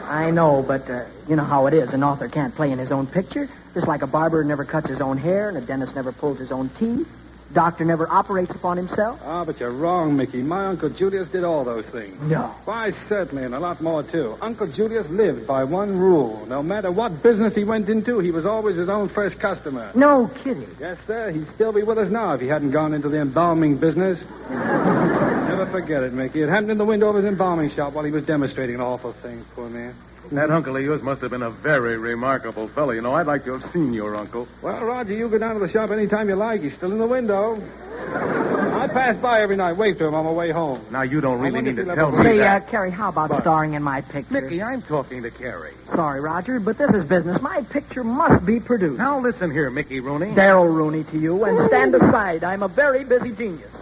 I 0.08 0.30
know, 0.30 0.64
but 0.66 0.88
uh, 0.88 1.04
you 1.28 1.36
know 1.36 1.44
how 1.44 1.66
it 1.66 1.74
is. 1.74 1.90
An 1.90 2.02
author 2.02 2.28
can't 2.28 2.54
play 2.54 2.70
in 2.70 2.78
his 2.78 2.90
own 2.90 3.06
picture. 3.06 3.50
Just 3.74 3.86
like 3.86 4.00
a 4.00 4.06
barber 4.06 4.42
never 4.44 4.64
cuts 4.64 4.88
his 4.88 5.02
own 5.02 5.18
hair, 5.18 5.50
and 5.50 5.58
a 5.58 5.60
dentist 5.60 5.94
never 5.94 6.10
pulls 6.12 6.38
his 6.38 6.50
own 6.50 6.70
teeth. 6.78 7.06
Doctor 7.52 7.84
never 7.84 8.10
operates 8.10 8.50
upon 8.54 8.76
himself. 8.76 9.20
Ah, 9.24 9.44
but 9.44 9.60
you're 9.60 9.70
wrong, 9.70 10.16
Mickey. 10.16 10.42
My 10.42 10.66
Uncle 10.66 10.90
Julius 10.90 11.28
did 11.28 11.44
all 11.44 11.64
those 11.64 11.86
things. 11.86 12.20
No. 12.22 12.54
Why, 12.64 12.92
certainly, 13.08 13.44
and 13.44 13.54
a 13.54 13.60
lot 13.60 13.80
more, 13.80 14.02
too. 14.02 14.36
Uncle 14.40 14.66
Julius 14.66 15.08
lived 15.08 15.46
by 15.46 15.62
one 15.64 15.96
rule. 15.98 16.44
No 16.46 16.62
matter 16.62 16.90
what 16.90 17.22
business 17.22 17.54
he 17.54 17.64
went 17.64 17.88
into, 17.88 18.18
he 18.18 18.32
was 18.32 18.44
always 18.44 18.76
his 18.76 18.88
own 18.88 19.08
first 19.08 19.38
customer. 19.38 19.92
No 19.94 20.28
kidding. 20.42 20.68
Yes, 20.80 20.98
sir. 21.06 21.30
He'd 21.30 21.46
still 21.54 21.72
be 21.72 21.82
with 21.82 21.98
us 21.98 22.10
now 22.10 22.32
if 22.34 22.40
he 22.40 22.48
hadn't 22.48 22.72
gone 22.72 22.92
into 22.92 23.08
the 23.08 23.20
embalming 23.20 23.76
business. 23.76 24.18
Never 24.50 25.66
forget 25.70 26.02
it, 26.02 26.12
Mickey. 26.12 26.42
It 26.42 26.48
happened 26.48 26.72
in 26.72 26.78
the 26.78 26.84
window 26.84 27.08
of 27.08 27.16
his 27.16 27.24
embalming 27.24 27.70
shop 27.70 27.92
while 27.92 28.04
he 28.04 28.10
was 28.10 28.26
demonstrating 28.26 28.74
an 28.74 28.80
awful 28.80 29.12
things, 29.12 29.46
poor 29.54 29.68
man. 29.68 29.94
That 30.32 30.50
uncle 30.50 30.76
of 30.76 30.82
yours 30.82 31.02
must 31.02 31.20
have 31.22 31.30
been 31.30 31.42
a 31.42 31.50
very 31.50 31.96
remarkable 31.98 32.68
fellow. 32.68 32.92
You 32.92 33.00
know, 33.00 33.14
I'd 33.14 33.26
like 33.26 33.44
to 33.44 33.58
have 33.58 33.72
seen 33.72 33.92
your 33.92 34.16
uncle. 34.16 34.48
Well, 34.62 34.84
Roger, 34.84 35.12
you 35.12 35.28
go 35.28 35.38
down 35.38 35.54
to 35.54 35.60
the 35.60 35.70
shop 35.70 35.90
any 35.90 36.06
time 36.08 36.28
you 36.28 36.34
like. 36.34 36.62
He's 36.62 36.74
still 36.74 36.92
in 36.92 36.98
the 36.98 37.06
window. 37.06 37.62
I 38.08 38.88
pass 38.88 39.16
by 39.16 39.40
every 39.40 39.56
night, 39.56 39.76
wave 39.76 39.98
to 39.98 40.06
him 40.06 40.14
on 40.14 40.24
my 40.24 40.32
way 40.32 40.50
home. 40.50 40.84
Now, 40.90 41.02
you 41.02 41.20
don't 41.20 41.40
really 41.40 41.60
need 41.60 41.76
to 41.76 41.84
you'll 41.84 41.94
tell 41.94 42.10
me 42.10 42.22
Say, 42.22 42.40
uh, 42.40 42.44
that. 42.44 42.68
Cary, 42.68 42.90
how 42.90 43.08
about 43.08 43.40
starring 43.40 43.74
in 43.74 43.82
my 43.82 44.00
picture? 44.00 44.40
Mickey, 44.40 44.62
I'm 44.62 44.82
talking 44.82 45.22
to 45.22 45.30
Cary. 45.30 45.72
Sorry, 45.94 46.20
Roger, 46.20 46.60
but 46.60 46.76
this 46.76 46.90
is 46.90 47.04
business. 47.04 47.40
My 47.40 47.62
picture 47.62 48.04
must 48.04 48.44
be 48.44 48.60
produced. 48.60 48.98
Now, 48.98 49.18
listen 49.20 49.50
here, 49.50 49.70
Mickey 49.70 50.00
Rooney. 50.00 50.34
Darryl 50.34 50.72
Rooney 50.72 51.04
to 51.04 51.18
you, 51.18 51.44
and 51.44 51.66
stand 51.68 51.94
aside. 51.94 52.44
I'm 52.44 52.62
a 52.62 52.68
very 52.68 53.04
busy 53.04 53.32
genius. 53.32 53.72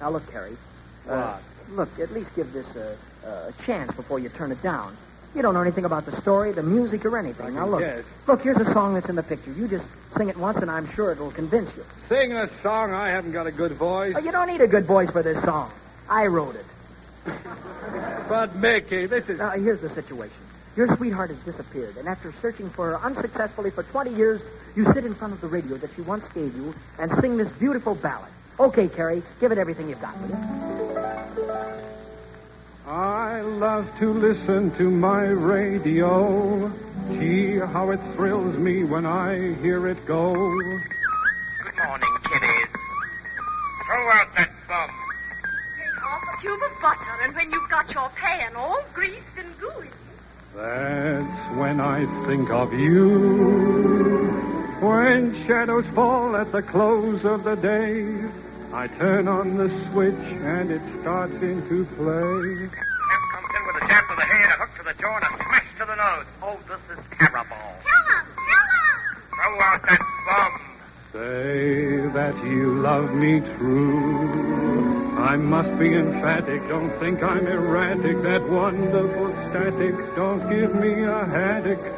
Now, 0.00 0.10
look, 0.10 0.30
Cary. 0.30 0.56
Uh, 1.08 1.38
look, 1.70 1.88
at 1.98 2.12
least 2.12 2.34
give 2.34 2.52
this 2.52 2.66
a, 2.74 2.96
a 3.26 3.52
chance 3.64 3.94
before 3.94 4.18
you 4.18 4.28
turn 4.30 4.50
it 4.50 4.62
down. 4.62 4.96
You 5.34 5.42
don't 5.42 5.54
know 5.54 5.60
anything 5.60 5.84
about 5.84 6.06
the 6.06 6.20
story, 6.20 6.50
the 6.52 6.62
music, 6.62 7.04
or 7.04 7.16
anything. 7.16 7.54
Now, 7.54 7.66
look. 7.66 7.80
guess. 7.80 8.04
Look, 8.26 8.42
here's 8.42 8.56
a 8.56 8.72
song 8.72 8.94
that's 8.94 9.08
in 9.08 9.14
the 9.14 9.22
picture. 9.22 9.52
You 9.52 9.68
just 9.68 9.86
sing 10.16 10.28
it 10.28 10.36
once, 10.36 10.58
and 10.58 10.70
I'm 10.70 10.92
sure 10.92 11.12
it'll 11.12 11.30
convince 11.30 11.70
you. 11.76 11.84
Sing 12.08 12.32
a 12.32 12.50
song. 12.62 12.92
I 12.92 13.10
haven't 13.10 13.32
got 13.32 13.46
a 13.46 13.52
good 13.52 13.72
voice. 13.72 14.14
Oh, 14.16 14.20
you 14.20 14.32
don't 14.32 14.48
need 14.48 14.60
a 14.60 14.66
good 14.66 14.86
voice 14.86 15.10
for 15.10 15.22
this 15.22 15.42
song. 15.44 15.70
I 16.08 16.26
wrote 16.26 16.56
it. 16.56 16.66
But, 18.28 18.56
Mickey, 18.56 19.06
this 19.06 19.28
is. 19.28 19.38
Now, 19.38 19.50
here's 19.50 19.80
the 19.80 19.90
situation. 19.90 20.36
Your 20.76 20.96
sweetheart 20.96 21.30
has 21.30 21.38
disappeared, 21.40 21.96
and 21.96 22.08
after 22.08 22.32
searching 22.40 22.70
for 22.70 22.90
her 22.90 22.98
unsuccessfully 23.00 23.70
for 23.70 23.82
20 23.82 24.14
years, 24.14 24.40
you 24.74 24.84
sit 24.92 25.04
in 25.04 25.14
front 25.14 25.32
of 25.34 25.40
the 25.40 25.48
radio 25.48 25.76
that 25.76 25.90
she 25.94 26.02
once 26.02 26.24
gave 26.32 26.54
you 26.56 26.74
and 26.98 27.12
sing 27.20 27.36
this 27.36 27.48
beautiful 27.54 27.94
ballad. 27.94 28.30
Okay, 28.58 28.88
Cary, 28.88 29.22
give 29.40 29.52
it 29.52 29.58
everything 29.58 29.88
you've 29.88 30.00
got. 30.00 30.14
Will 32.86 32.92
you? 32.92 32.96
I 32.96 33.40
love 33.40 33.98
to 33.98 34.10
listen 34.10 34.70
to 34.76 34.90
my 34.90 35.24
radio. 35.24 36.72
Gee, 37.12 37.58
how 37.58 37.90
it 37.90 38.00
thrills 38.14 38.56
me 38.56 38.84
when 38.84 39.06
I 39.06 39.54
hear 39.56 39.88
it 39.88 40.06
go. 40.06 40.32
Good 40.32 41.76
morning, 41.84 42.16
kiddies. 42.24 42.68
Throw 43.86 44.10
out 44.10 44.34
that 44.36 44.50
bum. 44.68 44.90
Take 45.78 46.04
off 46.04 46.22
a 46.34 46.40
cube 46.40 46.60
of 46.62 46.80
butter, 46.80 47.22
and 47.22 47.34
when 47.34 47.50
you've 47.50 47.68
got 47.70 47.90
your 47.90 48.08
pan 48.10 48.54
all 48.56 48.82
greased 48.94 49.22
and 49.36 49.58
gooey. 49.58 49.88
That's 50.54 51.56
when 51.56 51.80
I 51.80 52.06
think 52.26 52.50
of 52.50 52.72
you. 52.72 54.28
When 54.80 55.46
shadows 55.46 55.86
fall 55.94 56.36
at 56.36 56.52
the 56.52 56.62
close 56.62 57.24
of 57.24 57.44
the 57.44 57.54
day, 57.56 58.28
I 58.72 58.86
turn 58.86 59.26
on 59.26 59.56
the 59.56 59.68
switch 59.90 60.14
and 60.14 60.70
it 60.70 60.80
starts 61.00 61.34
into 61.42 61.84
play. 61.96 62.68
Chap 62.70 63.22
comes 63.32 63.50
in 63.56 63.66
with 63.66 63.82
a 63.82 63.86
jab 63.88 64.04
to 64.08 64.14
the 64.14 64.22
head, 64.22 64.48
a 64.48 64.52
hook 64.62 64.70
to 64.78 64.84
the 64.84 64.94
jaw, 64.94 65.16
and 65.16 65.24
a 65.24 65.44
smash 65.44 65.66
to 65.78 65.84
the 65.86 65.96
nose. 65.96 66.26
Oh, 66.40 66.58
this 66.68 66.96
is 66.96 67.04
terrible. 67.18 67.56
Kill 67.82 68.04
him! 68.14 68.24
Kill 68.46 68.66
him! 68.70 68.98
Throw 69.34 69.60
out 69.60 69.82
that 69.82 70.00
bum. 70.24 70.52
Say 71.12 72.06
that 72.14 72.36
you 72.44 72.74
love 72.74 73.12
me 73.12 73.40
true. 73.58 75.18
I 75.18 75.34
must 75.34 75.76
be 75.76 75.92
emphatic. 75.92 76.68
Don't 76.68 76.96
think 77.00 77.24
I'm 77.24 77.48
erratic. 77.48 78.22
That 78.22 78.48
wonderful 78.48 79.32
static. 79.50 79.96
Don't 80.14 80.48
give 80.48 80.76
me 80.76 81.02
a 81.02 81.24
headache. 81.26 81.92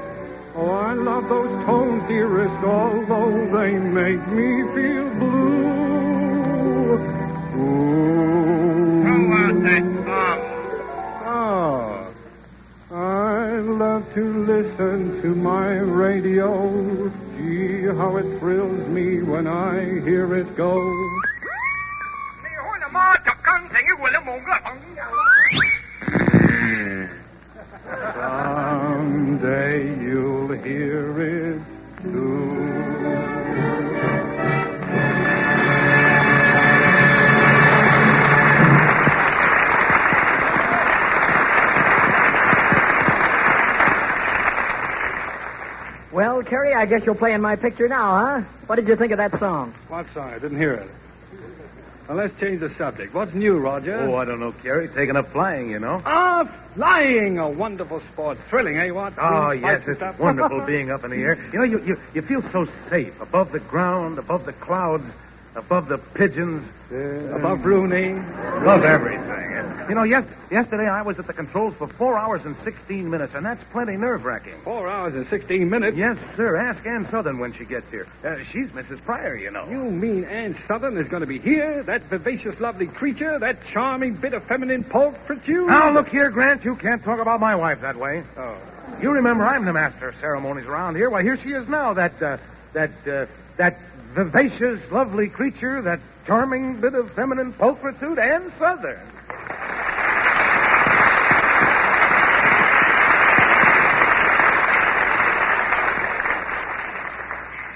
Oh, 0.54 0.70
I 0.70 0.94
love 0.94 1.28
those 1.28 1.66
tones, 1.66 2.08
dearest, 2.08 2.64
although 2.64 3.60
they 3.60 3.72
make 3.72 4.26
me 4.28 4.62
feel 4.74 5.10
blue. 5.16 5.81
To 15.22 15.36
my 15.36 15.76
radio. 15.76 17.08
Gee, 17.36 17.82
how 17.96 18.16
it 18.16 18.40
thrills 18.40 18.88
me 18.88 19.22
when 19.22 19.46
I 19.46 20.00
hear 20.00 20.34
it 20.34 20.56
go. 20.56 21.11
Guess 46.92 47.06
you'll 47.06 47.14
play 47.14 47.32
in 47.32 47.40
my 47.40 47.56
picture 47.56 47.88
now, 47.88 48.18
huh? 48.20 48.40
What 48.66 48.76
did 48.76 48.86
you 48.86 48.96
think 48.96 49.12
of 49.12 49.16
that 49.16 49.38
song? 49.38 49.72
What 49.88 50.04
song? 50.12 50.28
I 50.30 50.38
didn't 50.38 50.58
hear 50.58 50.74
it. 50.74 50.90
Well, 52.06 52.18
let's 52.18 52.38
change 52.38 52.60
the 52.60 52.68
subject. 52.74 53.14
What's 53.14 53.32
new, 53.32 53.56
Roger? 53.56 53.96
Oh, 54.10 54.16
I 54.16 54.26
don't 54.26 54.40
know, 54.40 54.52
Cary. 54.52 54.88
Taking 54.88 55.16
up 55.16 55.32
flying, 55.32 55.70
you 55.70 55.78
know. 55.78 56.02
Ah, 56.04 56.44
flying! 56.74 57.38
A 57.38 57.48
wonderful 57.48 58.02
sport. 58.12 58.36
Thrilling, 58.50 58.76
eh, 58.76 58.90
what? 58.90 59.14
Oh, 59.16 59.48
Green 59.48 59.62
yes, 59.62 59.82
it's 59.88 60.00
stuff. 60.00 60.18
wonderful 60.20 60.60
being 60.66 60.90
up 60.90 61.02
in 61.02 61.12
the 61.12 61.16
air. 61.16 61.38
You 61.50 61.60
know, 61.60 61.64
you, 61.64 61.82
you, 61.82 62.00
you 62.12 62.20
feel 62.20 62.42
so 62.50 62.66
safe 62.90 63.18
above 63.22 63.52
the 63.52 63.60
ground, 63.60 64.18
above 64.18 64.44
the 64.44 64.52
clouds, 64.52 65.04
above 65.54 65.88
the 65.88 65.96
pigeons, 65.96 66.62
Above 66.90 67.64
Rooney. 67.64 68.10
above 68.10 68.84
everything. 68.84 69.41
You 69.88 69.94
know, 69.94 70.04
yes, 70.04 70.24
yesterday 70.50 70.88
I 70.88 71.02
was 71.02 71.18
at 71.18 71.26
the 71.26 71.32
controls 71.32 71.74
for 71.74 71.86
four 71.86 72.18
hours 72.18 72.44
and 72.44 72.56
16 72.64 73.10
minutes, 73.10 73.34
and 73.34 73.44
that's 73.44 73.62
plenty 73.72 73.96
nerve 73.96 74.24
wracking. 74.24 74.54
Four 74.64 74.88
hours 74.88 75.14
and 75.14 75.26
16 75.28 75.68
minutes. 75.68 75.96
Yes, 75.96 76.18
sir. 76.36 76.56
Ask 76.56 76.86
Ann 76.86 77.06
Sothern 77.10 77.38
when 77.38 77.52
she 77.52 77.64
gets 77.64 77.90
here. 77.90 78.06
Uh, 78.24 78.36
she's 78.50 78.68
Mrs. 78.70 79.02
Pryor, 79.04 79.36
you 79.36 79.50
know. 79.50 79.68
You 79.68 79.90
mean 79.90 80.24
Ann 80.24 80.56
Sothern 80.68 80.96
is 80.98 81.08
going 81.08 81.22
to 81.22 81.26
be 81.26 81.38
here? 81.38 81.82
That 81.82 82.02
vivacious, 82.02 82.60
lovely 82.60 82.86
creature? 82.86 83.38
That 83.38 83.58
charming 83.72 84.14
bit 84.14 84.34
of 84.34 84.44
feminine 84.44 84.84
pulchritude? 84.84 85.66
Now, 85.66 85.92
look 85.92 86.08
here, 86.08 86.30
Grant. 86.30 86.64
You 86.64 86.76
can't 86.76 87.02
talk 87.02 87.18
about 87.18 87.40
my 87.40 87.54
wife 87.54 87.80
that 87.80 87.96
way. 87.96 88.22
Oh. 88.36 88.56
You 89.00 89.10
remember 89.10 89.44
I'm 89.44 89.64
the 89.64 89.72
master 89.72 90.08
of 90.08 90.16
ceremonies 90.16 90.66
around 90.66 90.94
here. 90.94 91.10
Why, 91.10 91.22
here 91.22 91.36
she 91.36 91.50
is 91.50 91.68
now. 91.68 91.92
That, 91.92 92.22
uh, 92.22 92.36
that, 92.72 92.90
uh, 93.06 93.26
that 93.56 93.78
vivacious, 94.14 94.80
lovely 94.90 95.28
creature, 95.28 95.82
that 95.82 96.00
charming 96.26 96.80
bit 96.80 96.94
of 96.94 97.10
feminine 97.12 97.52
pulchritude, 97.52 98.18
Ann 98.18 98.52
Sothern. 98.58 99.00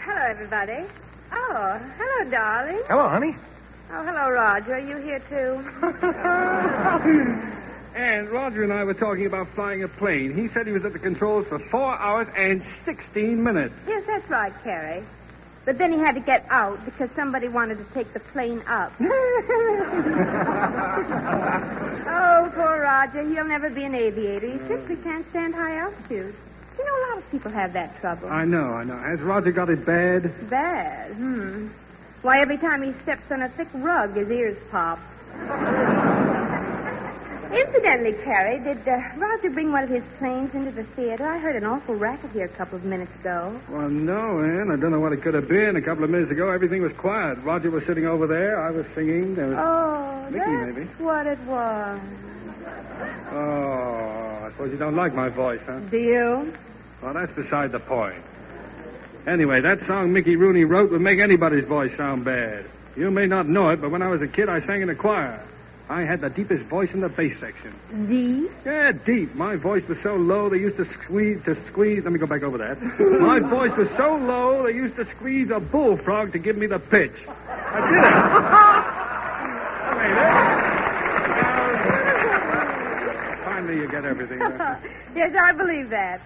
Hello, 0.05 0.23
everybody. 0.23 0.85
Oh, 1.33 1.81
hello, 1.99 2.31
darling. 2.31 2.81
Hello, 2.89 3.09
honey. 3.09 3.35
Oh, 3.93 4.05
hello, 4.05 4.31
Roger. 4.31 4.75
Are 4.75 4.79
you 4.79 4.97
here, 4.99 5.21
too? 5.29 5.65
And 7.97 8.29
Roger 8.29 8.63
and 8.63 8.71
I 8.75 8.85
were 8.85 8.93
talking 8.93 9.25
about 9.25 9.49
flying 9.55 9.83
a 9.83 9.89
plane. 9.89 10.35
He 10.37 10.49
said 10.49 10.67
he 10.67 10.73
was 10.75 10.85
at 10.85 10.93
the 10.93 10.99
controls 10.99 11.47
for 11.47 11.59
four 11.59 11.97
hours 11.99 12.29
and 12.37 12.63
16 12.85 13.43
minutes. 13.43 13.75
yes, 13.87 14.05
that's 14.07 14.29
right, 14.29 14.53
Cary. 14.63 15.03
But 15.67 15.77
then 15.79 15.93
he 15.93 15.99
had 15.99 16.15
to 16.15 16.21
get 16.21 16.47
out 16.49 16.83
because 16.85 17.11
somebody 17.17 17.49
wanted 17.49 17.79
to 17.79 17.85
take 17.93 18.13
the 18.13 18.21
plane 18.21 18.63
up. 18.69 18.93
oh, 19.01 19.05
poor 22.55 22.81
Roger. 22.81 23.29
He'll 23.29 23.45
never 23.45 23.69
be 23.69 23.83
an 23.83 23.97
aviator. 23.97 24.49
He 24.49 24.59
simply 24.69 24.95
can't 24.97 25.29
stand 25.31 25.57
high 25.57 25.79
altitude. 25.79 26.33
You 26.79 26.85
know, 26.85 26.99
a 26.99 27.03
lot 27.09 27.19
of 27.19 27.29
people 27.33 27.51
have 27.51 27.73
that 27.73 28.01
trouble. 28.01 28.29
I 28.29 28.45
know, 28.45 28.75
I 28.75 28.85
know. 28.85 28.97
Has 28.97 29.21
Roger 29.21 29.51
got 29.51 29.69
it 29.69 29.85
bad? 29.85 30.49
Bad. 30.49 31.11
Hmm. 31.15 31.67
Why, 32.23 32.41
every 32.41 32.59
time 32.59 32.83
he 32.83 32.93
steps 33.03 33.29
on 33.33 33.43
a 33.43 33.49
thick 33.49 33.69
rug, 33.75 34.15
his 34.15 34.31
ears 34.31 34.57
pop. 34.71 35.01
Incidentally, 37.53 38.13
Cary, 38.25 38.59
did 38.59 38.87
uh, 38.89 39.01
Roger 39.17 39.51
bring 39.51 39.71
one 39.71 39.85
of 39.85 39.89
his 39.89 40.03
planes 40.19 40.53
into 40.55 40.73
the 40.73 40.83
theater? 40.83 41.27
I 41.27 41.39
heard 41.39 41.55
an 41.55 41.65
awful 41.65 41.95
racket 41.95 42.33
here 42.33 42.45
a 42.45 42.49
couple 42.49 42.77
of 42.77 42.85
minutes 42.85 43.13
ago. 43.21 43.59
Well, 43.69 43.89
no, 43.89 44.41
Ann. 44.41 44.71
I 44.71 44.77
don't 44.77 44.91
know 44.91 45.01
what 45.01 45.13
it 45.13 45.23
could 45.23 45.35
have 45.35 45.49
been. 45.49 45.77
A 45.77 45.83
couple 45.83 46.03
of 46.03 46.11
minutes 46.11 46.31
ago, 46.31 46.51
everything 46.51 46.83
was 46.83 46.93
quiet. 46.95 47.39
Roger 47.39 47.71
was 47.71 47.85
sitting 47.87 48.07
over 48.07 48.27
there. 48.27 48.61
I 48.61 48.71
was 48.71 48.85
singing. 48.95 49.37
There 49.37 49.49
was... 49.49 49.59
Oh, 49.59 50.29
Mickey, 50.31 50.45
that's 50.45 50.77
maybe. 50.77 50.89
what 50.99 51.27
it 51.27 51.39
was. 51.41 52.01
Oh, 53.31 54.45
I 54.45 54.49
suppose 54.51 54.73
you 54.73 54.79
don't 54.79 54.97
like 54.97 55.15
my 55.15 55.29
voice, 55.29 55.61
huh? 55.67 55.79
Do 55.79 55.99
you? 55.99 56.53
Well, 57.01 57.15
that's 57.15 57.33
beside 57.33 57.71
the 57.71 57.81
point. 57.81 58.23
Anyway, 59.27 59.61
that 59.61 59.85
song 59.87 60.13
Mickey 60.13 60.37
Rooney 60.37 60.65
wrote 60.65 60.91
would 60.91 61.01
make 61.01 61.21
anybody's 61.21 61.65
voice 61.65 61.97
sound 61.97 62.25
bad. 62.25 62.65
You 62.97 63.11
may 63.11 63.27
not 63.27 63.47
know 63.47 63.69
it, 63.69 63.81
but 63.81 63.91
when 63.91 64.03
I 64.03 64.09
was 64.09 64.23
a 64.23 64.29
kid, 64.29 64.49
I 64.49 64.61
sang 64.61 64.83
in 64.83 64.89
a 64.89 64.95
choir. 64.95 65.41
I 65.89 66.03
had 66.03 66.21
the 66.21 66.31
deepest 66.31 66.65
voice 66.65 66.91
in 66.93 67.01
the 67.01 67.09
bass 67.09 67.39
section. 67.39 67.73
Deep? 68.09 68.51
Yeah, 68.65 68.91
deep. 68.91 69.35
My 69.37 69.55
voice 69.55 69.87
was 69.87 69.99
so 70.03 70.15
low 70.15 70.49
they 70.49 70.59
used 70.59 70.77
to 70.79 70.85
squeeze 70.95 71.43
to 71.45 71.55
squeeze. 71.69 72.03
Let 72.03 72.13
me 72.13 72.19
go 72.19 72.27
back 72.27 72.43
over 72.43 72.59
that. 72.59 72.83
My 73.21 73.39
voice 73.39 73.71
was 73.77 73.89
so 73.97 74.17
low 74.17 74.65
they 74.67 74.75
used 74.75 74.97
to 74.97 75.05
squeeze 75.17 75.51
a 75.51 75.61
bullfrog 75.61 76.33
to 76.33 76.39
give 76.41 76.57
me 76.57 76.67
the 76.67 76.81
pitch. 76.81 77.13
I 77.39 77.89
did 77.89 77.99
it. 77.99 79.17
Finally, 83.45 83.77
you 83.77 83.89
get 83.89 84.05
everything. 84.05 84.39
yes, 85.15 85.37
I 85.41 85.53
believe 85.53 85.89
that. 85.91 86.21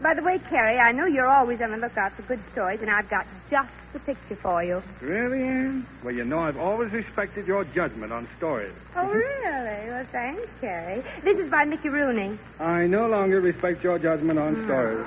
By 0.00 0.14
the 0.14 0.22
way, 0.22 0.38
Cary, 0.38 0.78
I 0.78 0.92
know 0.92 1.06
you're 1.06 1.28
always 1.28 1.60
on 1.62 1.70
the 1.70 1.78
lookout 1.78 2.12
for 2.12 2.22
good 2.22 2.40
stories, 2.52 2.80
and 2.82 2.90
I've 2.90 3.08
got 3.08 3.26
just 3.50 3.70
the 3.92 4.00
picture 4.00 4.36
for 4.36 4.62
you. 4.62 4.82
Really, 5.00 5.42
Ann? 5.42 5.86
Well, 6.04 6.14
you 6.14 6.24
know 6.24 6.40
I've 6.40 6.58
always 6.58 6.92
respected 6.92 7.46
your 7.46 7.64
judgment 7.64 8.12
on 8.12 8.28
stories. 8.36 8.72
Oh, 8.94 9.06
really? 9.06 9.90
Well, 9.90 10.04
thanks, 10.12 10.48
Cary. 10.60 11.02
This 11.22 11.38
is 11.38 11.50
by 11.50 11.64
Mickey 11.64 11.88
Rooney. 11.88 12.38
I 12.60 12.86
no 12.86 13.08
longer 13.08 13.40
respect 13.40 13.82
your 13.82 13.98
judgment 13.98 14.38
on 14.38 14.54
hmm. 14.54 14.64
stories. 14.64 15.06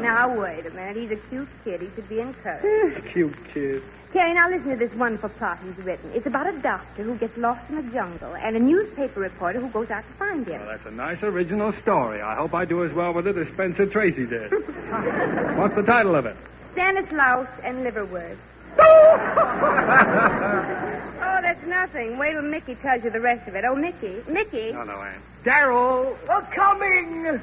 Now, 0.00 0.40
wait 0.40 0.66
a 0.66 0.70
minute. 0.70 0.96
He's 0.96 1.10
a 1.12 1.16
cute 1.16 1.48
kid. 1.62 1.82
He 1.82 1.88
should 1.94 2.08
be 2.08 2.20
encouraged. 2.20 3.06
Cute 3.12 3.36
kid. 3.52 3.82
Cary, 4.14 4.32
now 4.32 4.48
listen 4.48 4.70
to 4.70 4.76
this 4.76 4.94
wonderful 4.94 5.28
plot 5.28 5.58
he's 5.64 5.84
written. 5.84 6.08
It's 6.14 6.26
about 6.26 6.46
a 6.46 6.56
doctor 6.58 7.02
who 7.02 7.16
gets 7.16 7.36
lost 7.36 7.68
in 7.68 7.74
the 7.74 7.82
jungle 7.92 8.36
and 8.36 8.54
a 8.56 8.60
newspaper 8.60 9.18
reporter 9.18 9.58
who 9.58 9.68
goes 9.70 9.90
out 9.90 10.04
to 10.06 10.12
find 10.14 10.46
him. 10.46 10.60
Well, 10.60 10.68
that's 10.68 10.86
a 10.86 10.92
nice 10.92 11.20
original 11.24 11.72
story. 11.82 12.22
I 12.22 12.36
hope 12.36 12.54
I 12.54 12.64
do 12.64 12.84
as 12.84 12.92
well 12.92 13.12
with 13.12 13.26
it 13.26 13.36
as 13.36 13.48
Spencer 13.48 13.86
Tracy 13.86 14.23
did. 14.26 14.50
What's 15.56 15.74
the 15.74 15.82
title 15.82 16.14
of 16.14 16.26
it? 16.26 16.36
Stanislaus 16.72 17.48
and 17.62 17.84
liverwort. 17.86 18.36
oh, 18.78 19.12
that's 21.42 21.64
nothing. 21.66 22.18
Wait 22.18 22.32
till 22.32 22.42
Mickey 22.42 22.74
tells 22.76 23.04
you 23.04 23.10
the 23.10 23.20
rest 23.20 23.46
of 23.46 23.54
it. 23.54 23.64
Oh, 23.64 23.76
Mickey. 23.76 24.22
Mickey. 24.28 24.72
No, 24.72 24.82
no, 24.84 25.00
Anne. 25.00 25.22
Darryl! 25.44 26.16
Oh, 26.28 26.46
coming! 26.50 27.40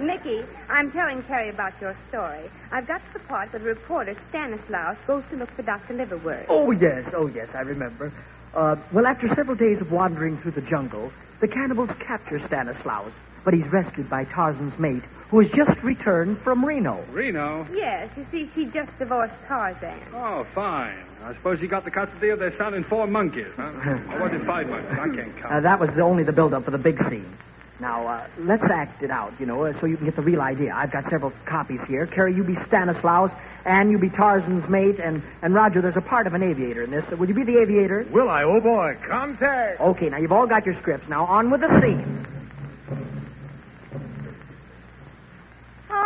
Mickey, 0.00 0.44
I'm 0.68 0.92
telling 0.92 1.22
Cary 1.24 1.48
about 1.48 1.72
your 1.80 1.96
story. 2.08 2.50
I've 2.70 2.86
got 2.86 3.04
to 3.06 3.12
the 3.14 3.18
part 3.20 3.52
where 3.52 3.60
the 3.60 3.66
reporter, 3.66 4.14
Stanislaus, 4.28 4.96
goes 5.06 5.24
to 5.30 5.36
look 5.36 5.50
for 5.50 5.62
Dr. 5.62 5.94
Liverwort. 5.94 6.46
Oh, 6.48 6.70
yes, 6.70 7.12
oh, 7.14 7.26
yes, 7.26 7.48
I 7.54 7.60
remember. 7.62 8.12
Uh, 8.54 8.76
well, 8.92 9.06
after 9.06 9.28
several 9.34 9.56
days 9.56 9.80
of 9.80 9.90
wandering 9.90 10.38
through 10.38 10.52
the 10.52 10.60
jungle, 10.60 11.12
the 11.40 11.48
cannibals 11.48 11.90
capture 11.98 12.38
Stanislaus, 12.46 13.10
but 13.46 13.54
he's 13.54 13.66
rescued 13.68 14.10
by 14.10 14.24
Tarzan's 14.24 14.76
mate, 14.76 15.04
who 15.30 15.38
has 15.38 15.50
just 15.52 15.80
returned 15.84 16.36
from 16.38 16.64
Reno. 16.64 17.00
Reno? 17.12 17.64
Yes, 17.72 18.10
you 18.16 18.26
see, 18.32 18.50
she 18.56 18.66
just 18.66 18.98
divorced 18.98 19.36
Tarzan. 19.46 20.00
Oh, 20.12 20.44
fine. 20.52 20.98
I 21.22 21.32
suppose 21.32 21.62
you 21.62 21.68
got 21.68 21.84
the 21.84 21.92
custody 21.92 22.30
of 22.30 22.40
their 22.40 22.54
son 22.56 22.74
and 22.74 22.84
four 22.84 23.06
monkeys, 23.06 23.52
huh? 23.54 23.70
or 24.14 24.24
was 24.24 24.32
it 24.32 24.44
five 24.44 24.68
monkeys? 24.68 24.90
I 24.90 25.08
can't 25.14 25.36
count. 25.36 25.52
Uh, 25.52 25.60
that 25.60 25.78
was 25.78 25.90
the, 25.90 26.00
only 26.00 26.24
the 26.24 26.32
build-up 26.32 26.64
for 26.64 26.72
the 26.72 26.78
big 26.78 27.00
scene. 27.08 27.38
Now, 27.78 28.04
uh, 28.08 28.26
let's 28.38 28.64
act 28.64 29.04
it 29.04 29.12
out, 29.12 29.32
you 29.38 29.46
know, 29.46 29.64
uh, 29.64 29.78
so 29.78 29.86
you 29.86 29.96
can 29.96 30.06
get 30.06 30.16
the 30.16 30.22
real 30.22 30.40
idea. 30.40 30.74
I've 30.74 30.90
got 30.90 31.08
several 31.08 31.32
copies 31.44 31.82
here. 31.86 32.04
Cary, 32.06 32.34
you 32.34 32.42
be 32.42 32.56
Stanislaus, 32.66 33.30
and 33.64 33.92
you 33.92 33.98
be 33.98 34.10
Tarzan's 34.10 34.68
mate, 34.68 34.98
and, 34.98 35.22
and 35.42 35.54
Roger, 35.54 35.80
there's 35.80 35.96
a 35.96 36.00
part 36.00 36.26
of 36.26 36.34
an 36.34 36.42
aviator 36.42 36.82
in 36.82 36.90
this. 36.90 37.04
Uh, 37.12 37.16
would 37.16 37.28
you 37.28 37.34
be 37.34 37.44
the 37.44 37.60
aviator? 37.60 38.04
Will 38.10 38.28
I? 38.28 38.42
Oh, 38.42 38.60
boy. 38.60 38.96
Contact. 39.06 39.80
Okay, 39.80 40.08
now 40.08 40.16
you've 40.16 40.32
all 40.32 40.48
got 40.48 40.66
your 40.66 40.74
scripts. 40.74 41.08
Now, 41.08 41.26
on 41.26 41.48
with 41.50 41.60
the 41.60 41.80
scene. 41.80 42.26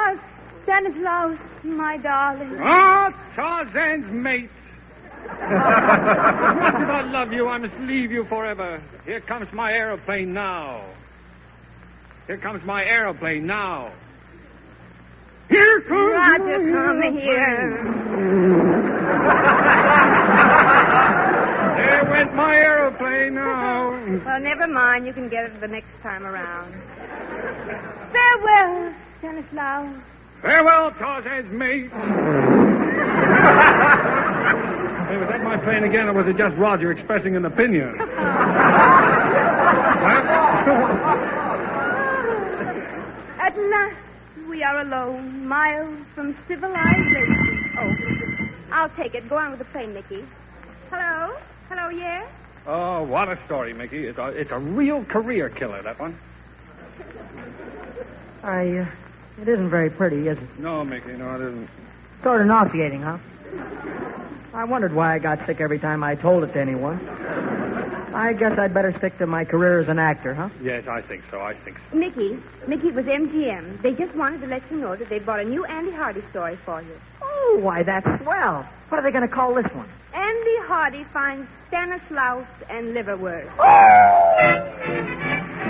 Oh, 0.02 0.18
Stanislaus, 0.62 1.38
my 1.62 1.96
darling. 1.98 2.56
Ah, 2.60 3.12
Tarzan's 3.34 4.10
mate. 4.10 4.50
Much 5.26 5.38
as 5.40 6.88
I 6.88 7.02
love 7.12 7.32
you, 7.32 7.48
I 7.48 7.58
must 7.58 7.78
leave 7.80 8.10
you 8.10 8.24
forever. 8.24 8.80
Here 9.04 9.20
comes 9.20 9.52
my 9.52 9.72
aeroplane 9.72 10.32
now. 10.32 10.82
Here 12.26 12.38
comes 12.38 12.64
my 12.64 12.84
aeroplane 12.84 13.46
now. 13.46 13.92
Here 15.48 15.80
comes 15.82 16.12
Roger, 16.12 16.72
come 16.72 17.02
aeroplane. 17.02 17.18
here. 17.18 17.86
My 22.28 22.56
aeroplane 22.56 23.34
now. 23.34 23.90
Well, 24.24 24.40
never 24.40 24.66
mind. 24.66 25.06
You 25.06 25.12
can 25.12 25.28
get 25.28 25.44
it 25.46 25.60
the 25.60 25.68
next 25.68 25.90
time 26.02 26.24
around. 26.26 26.72
Farewell, 28.12 28.92
Stanislaus. 29.18 29.94
Farewell, 30.42 30.90
Tarzan's 30.92 31.52
mate. 31.52 31.90
Hey, 35.10 35.16
was 35.16 35.28
that 35.28 35.42
my 35.42 35.56
plane 35.56 35.82
again, 35.82 36.08
or 36.08 36.12
was 36.12 36.28
it 36.28 36.36
just 36.36 36.54
Roger 36.56 36.92
expressing 36.92 37.34
an 37.34 37.44
opinion? 37.44 38.00
At 43.40 43.56
last, 43.58 43.96
we 44.48 44.62
are 44.62 44.80
alone, 44.82 45.48
miles 45.48 45.98
from 46.14 46.36
civilization. 46.46 47.72
Oh, 47.78 47.92
I'll 48.72 48.88
take 48.90 49.14
it. 49.16 49.28
Go 49.28 49.36
on 49.36 49.50
with 49.50 49.58
the 49.58 49.64
plane, 49.66 49.92
Mickey. 49.94 50.24
Hello? 50.90 51.36
Hello, 51.70 51.88
yes? 51.88 52.28
Oh, 52.66 53.04
what 53.04 53.28
a 53.28 53.38
story, 53.46 53.72
Mickey. 53.72 54.06
It's 54.06 54.18
a, 54.18 54.26
it's 54.26 54.50
a 54.50 54.58
real 54.58 55.04
career 55.04 55.48
killer, 55.48 55.80
that 55.82 56.00
one. 56.00 56.18
I, 58.42 58.78
uh, 58.78 58.86
It 59.40 59.46
isn't 59.48 59.70
very 59.70 59.88
pretty, 59.88 60.26
is 60.26 60.36
it? 60.36 60.58
No, 60.58 60.84
Mickey, 60.84 61.12
no, 61.12 61.36
it 61.36 61.42
isn't. 61.42 61.68
Sort 62.24 62.40
of 62.40 62.48
nauseating, 62.48 63.02
huh? 63.02 63.18
I 64.52 64.64
wondered 64.64 64.92
why 64.92 65.14
I 65.14 65.20
got 65.20 65.46
sick 65.46 65.60
every 65.60 65.78
time 65.78 66.02
I 66.02 66.16
told 66.16 66.42
it 66.42 66.52
to 66.54 66.60
anyone. 66.60 66.98
I 68.12 68.32
guess 68.32 68.58
I'd 68.58 68.74
better 68.74 68.92
stick 68.98 69.16
to 69.18 69.26
my 69.28 69.44
career 69.44 69.78
as 69.78 69.86
an 69.88 70.00
actor, 70.00 70.34
huh? 70.34 70.48
Yes, 70.60 70.88
I 70.88 71.00
think 71.00 71.22
so. 71.30 71.40
I 71.40 71.54
think 71.54 71.78
so. 71.90 71.96
Mickey, 71.96 72.36
Mickey, 72.66 72.88
it 72.88 72.94
was 72.94 73.06
MGM. 73.06 73.80
They 73.80 73.94
just 73.94 74.12
wanted 74.16 74.40
to 74.40 74.48
let 74.48 74.62
you 74.72 74.78
know 74.78 74.96
that 74.96 75.08
they 75.08 75.20
bought 75.20 75.38
a 75.38 75.44
new 75.44 75.64
Andy 75.66 75.92
Hardy 75.92 76.22
story 76.30 76.56
for 76.56 76.82
you. 76.82 77.00
Oh, 77.42 77.58
why, 77.62 77.82
that's 77.82 78.22
swell. 78.22 78.66
What 78.90 78.98
are 78.98 79.02
they 79.02 79.10
going 79.10 79.26
to 79.26 79.34
call 79.34 79.54
this 79.54 79.66
one? 79.72 79.88
Andy 80.12 80.56
Hardy 80.62 81.04
finds 81.04 81.48
Stanislaus 81.68 82.44
and 82.68 82.94
liverwurst. 82.94 83.56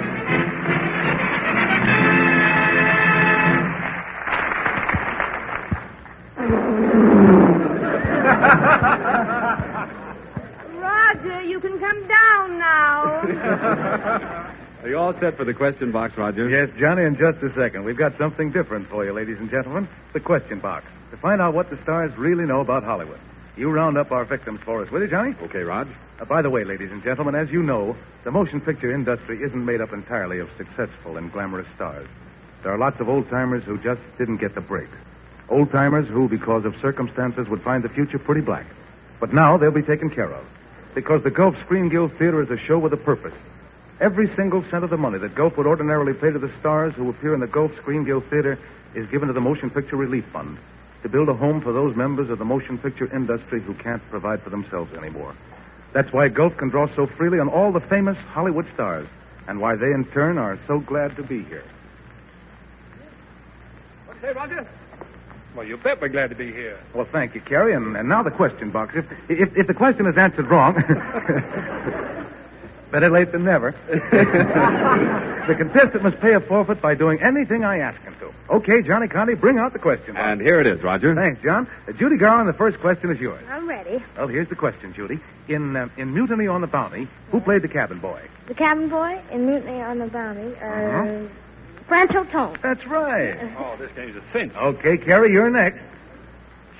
Roger, 10.81 11.43
you 11.43 11.61
can 11.61 11.79
come 11.79 12.09
down 12.09 12.59
now. 12.59 14.51
Are 14.83 14.89
you 14.89 14.99
all 14.99 15.13
set 15.13 15.37
for 15.37 15.45
the 15.45 15.53
question 15.53 15.93
box, 15.93 16.17
Roger? 16.17 16.49
Yes, 16.49 16.71
Johnny, 16.79 17.05
in 17.05 17.17
just 17.17 17.43
a 17.43 17.53
second. 17.53 17.85
We've 17.85 17.97
got 17.97 18.17
something 18.17 18.51
different 18.51 18.89
for 18.89 19.05
you, 19.05 19.13
ladies 19.13 19.39
and 19.39 19.51
gentlemen. 19.51 19.87
The 20.15 20.21
question 20.21 20.59
box. 20.59 20.87
To 21.11 21.17
find 21.17 21.41
out 21.41 21.55
what 21.55 21.71
the 21.71 21.77
stars 21.79 22.17
really 22.17 22.47
know 22.47 22.61
about 22.61 22.85
Hollywood. 22.85 23.19
You 23.57 23.71
round 23.71 23.99
up 23.99 24.13
our 24.13 24.25
victims 24.25 24.61
for 24.61 24.83
us, 24.83 24.91
will 24.93 25.03
you, 25.03 25.09
Johnny? 25.09 25.35
Okay, 25.43 25.63
Rog. 25.63 25.89
Uh, 26.21 26.25
by 26.25 26.41
the 26.41 26.51
way, 26.51 26.63
ladies 26.63 26.93
and 26.93 27.03
gentlemen, 27.03 27.35
as 27.35 27.51
you 27.51 27.65
know, 27.65 27.97
the 28.23 28.31
motion 28.31 28.61
picture 28.61 28.93
industry 28.93 29.43
isn't 29.43 29.65
made 29.65 29.81
up 29.81 29.93
entirely 29.93 30.39
of 30.39 30.49
successful 30.57 31.17
and 31.17 31.33
glamorous 31.33 31.67
stars. 31.75 32.07
There 32.63 32.73
are 32.73 32.79
lots 32.79 33.01
of 33.01 33.09
old 33.09 33.29
timers 33.29 33.65
who 33.65 33.77
just 33.79 34.01
didn't 34.19 34.37
get 34.37 34.55
the 34.55 34.61
break. 34.61 34.89
Old 35.49 35.73
timers 35.73 36.07
who, 36.07 36.29
because 36.29 36.65
of 36.65 36.81
circumstances, 36.81 37.49
would 37.49 37.63
find 37.63 37.83
the 37.83 37.89
future 37.89 38.21
pretty 38.21 38.43
black. 38.43 38.67
But 39.19 39.35
now 39.35 39.57
they'll 39.57 39.73
be 39.73 39.83
taken 39.83 40.11
care 40.11 40.33
of. 40.33 40.47
Because 40.95 41.25
the 41.25 41.31
Gulf 41.31 41.59
Screen 41.61 41.89
Guild 41.89 42.13
Theater 42.13 42.41
is 42.41 42.51
a 42.51 42.57
show 42.57 42.79
with 42.79 42.93
a 42.93 42.97
purpose. 42.97 43.35
Every 44.01 44.29
single 44.37 44.63
cent 44.71 44.85
of 44.85 44.91
the 44.91 44.97
money 44.97 45.19
that 45.19 45.35
Gulf 45.35 45.57
would 45.57 45.67
ordinarily 45.67 46.15
pay 46.15 46.31
to 46.31 46.39
the 46.39 46.53
stars 46.61 46.95
who 46.95 47.11
appear 47.11 47.35
in 47.35 47.41
the 47.41 47.49
Gulf 47.49 47.75
Screen 47.77 48.05
Guild 48.05 48.25
Theater 48.27 48.59
is 48.95 49.09
given 49.09 49.27
to 49.27 49.35
the 49.35 49.41
Motion 49.41 49.71
Picture 49.71 49.97
Relief 49.97 50.25
Fund 50.27 50.57
to 51.03 51.09
build 51.09 51.29
a 51.29 51.35
home 51.35 51.61
for 51.61 51.73
those 51.73 51.97
members 51.97 52.31
of 52.31 52.39
the 52.39 52.45
motion 52.45 52.79
picture 52.79 53.13
industry 53.15 53.61
who 53.61 53.75
can't 53.75 54.03
provide 54.11 54.43
for 54.43 54.51
themselves 54.51 54.93
anymore. 54.95 55.35
That's 55.93 56.13
why 56.13 56.29
Gulf 56.29 56.57
can 56.57 56.69
draw 56.69 56.89
so 56.95 57.07
freely 57.07 57.41
on 57.41 57.49
all 57.49 57.73
the 57.73 57.81
famous 57.81 58.17
Hollywood 58.19 58.67
stars, 58.73 59.07
and 59.49 59.61
why 59.61 59.77
they 59.77 59.93
in 59.93 60.05
turn 60.05 60.39
are 60.39 60.59
so 60.67 60.79
glad 60.79 61.17
to 61.17 61.23
be 61.23 61.43
here. 61.43 61.65
What 64.07 64.21
say, 64.21 64.33
Roger? 64.33 64.67
Well, 65.55 65.67
you 65.67 65.77
bet 65.77 66.01
we're 66.01 66.09
glad 66.09 66.31
to 66.31 66.37
be 66.37 66.53
here. 66.53 66.79
Well, 66.95 67.07
thank 67.07 67.35
you, 67.35 67.41
Cary. 67.41 67.75
And, 67.75 67.97
and 67.97 68.09
now 68.09 68.23
the 68.23 68.31
question 68.31 68.71
box. 68.71 68.95
If, 68.95 69.11
if, 69.29 69.57
if 69.57 69.67
the 69.67 69.75
question 69.75 70.07
is 70.07 70.17
answered 70.17 70.47
wrong, 70.47 70.77
better 72.91 73.11
late 73.11 73.33
than 73.33 73.45
never. 73.45 73.73
the 73.89 75.55
contestant 75.57 76.03
must 76.03 76.21
pay 76.21 76.35
a 76.35 76.41
forfeit 76.41 76.81
by 76.81 76.95
doing 76.95 77.23
anything 77.23 77.65
I 77.65 77.79
ask 77.79 78.01
him 78.03 78.15
to. 78.21 78.33
Okay, 78.55 78.83
Johnny 78.83 79.09
Conte, 79.09 79.35
bring 79.35 79.59
out 79.59 79.73
the 79.73 79.79
question 79.79 80.15
box. 80.15 80.25
And 80.27 80.41
here 80.41 80.59
it 80.59 80.67
is, 80.67 80.83
Roger. 80.83 81.15
Thanks, 81.15 81.41
John. 81.43 81.69
Uh, 81.89 81.93
Judy 81.93 82.17
Garland, 82.17 82.49
the 82.49 82.53
first 82.53 82.79
question 82.81 83.11
is 83.11 83.21
yours. 83.21 83.43
I'm 83.49 83.69
ready. 83.69 84.03
Well, 84.17 84.27
here's 84.29 84.49
the 84.49 84.57
question, 84.57 84.93
Judy. 84.93 85.21
In 85.49 85.77
uh, 85.77 85.89
in 85.97 86.13
Mutiny 86.15 86.47
on 86.47 86.61
the 86.61 86.67
Bounty, 86.67 87.09
who 87.31 87.41
played 87.41 87.63
the 87.63 87.69
cabin 87.69 87.99
boy? 87.99 88.21
The 88.47 88.55
cabin 88.55 88.89
boy 88.89 89.21
in 89.31 89.47
Mutiny 89.47 89.81
on 89.83 89.99
the 89.99 90.07
Bounty. 90.09 90.55
Uh, 90.57 90.65
Uh-huh. 90.67 91.29
Franchot 91.89 92.31
Tone. 92.31 92.57
That's 92.63 92.87
right. 92.87 93.37
Oh, 93.59 93.77
this 93.77 93.91
game's 93.97 94.17
a 94.17 94.23
cinch. 94.33 94.55
Okay, 94.55 94.97
Cary, 94.97 95.33
you're 95.33 95.51
next. 95.51 95.81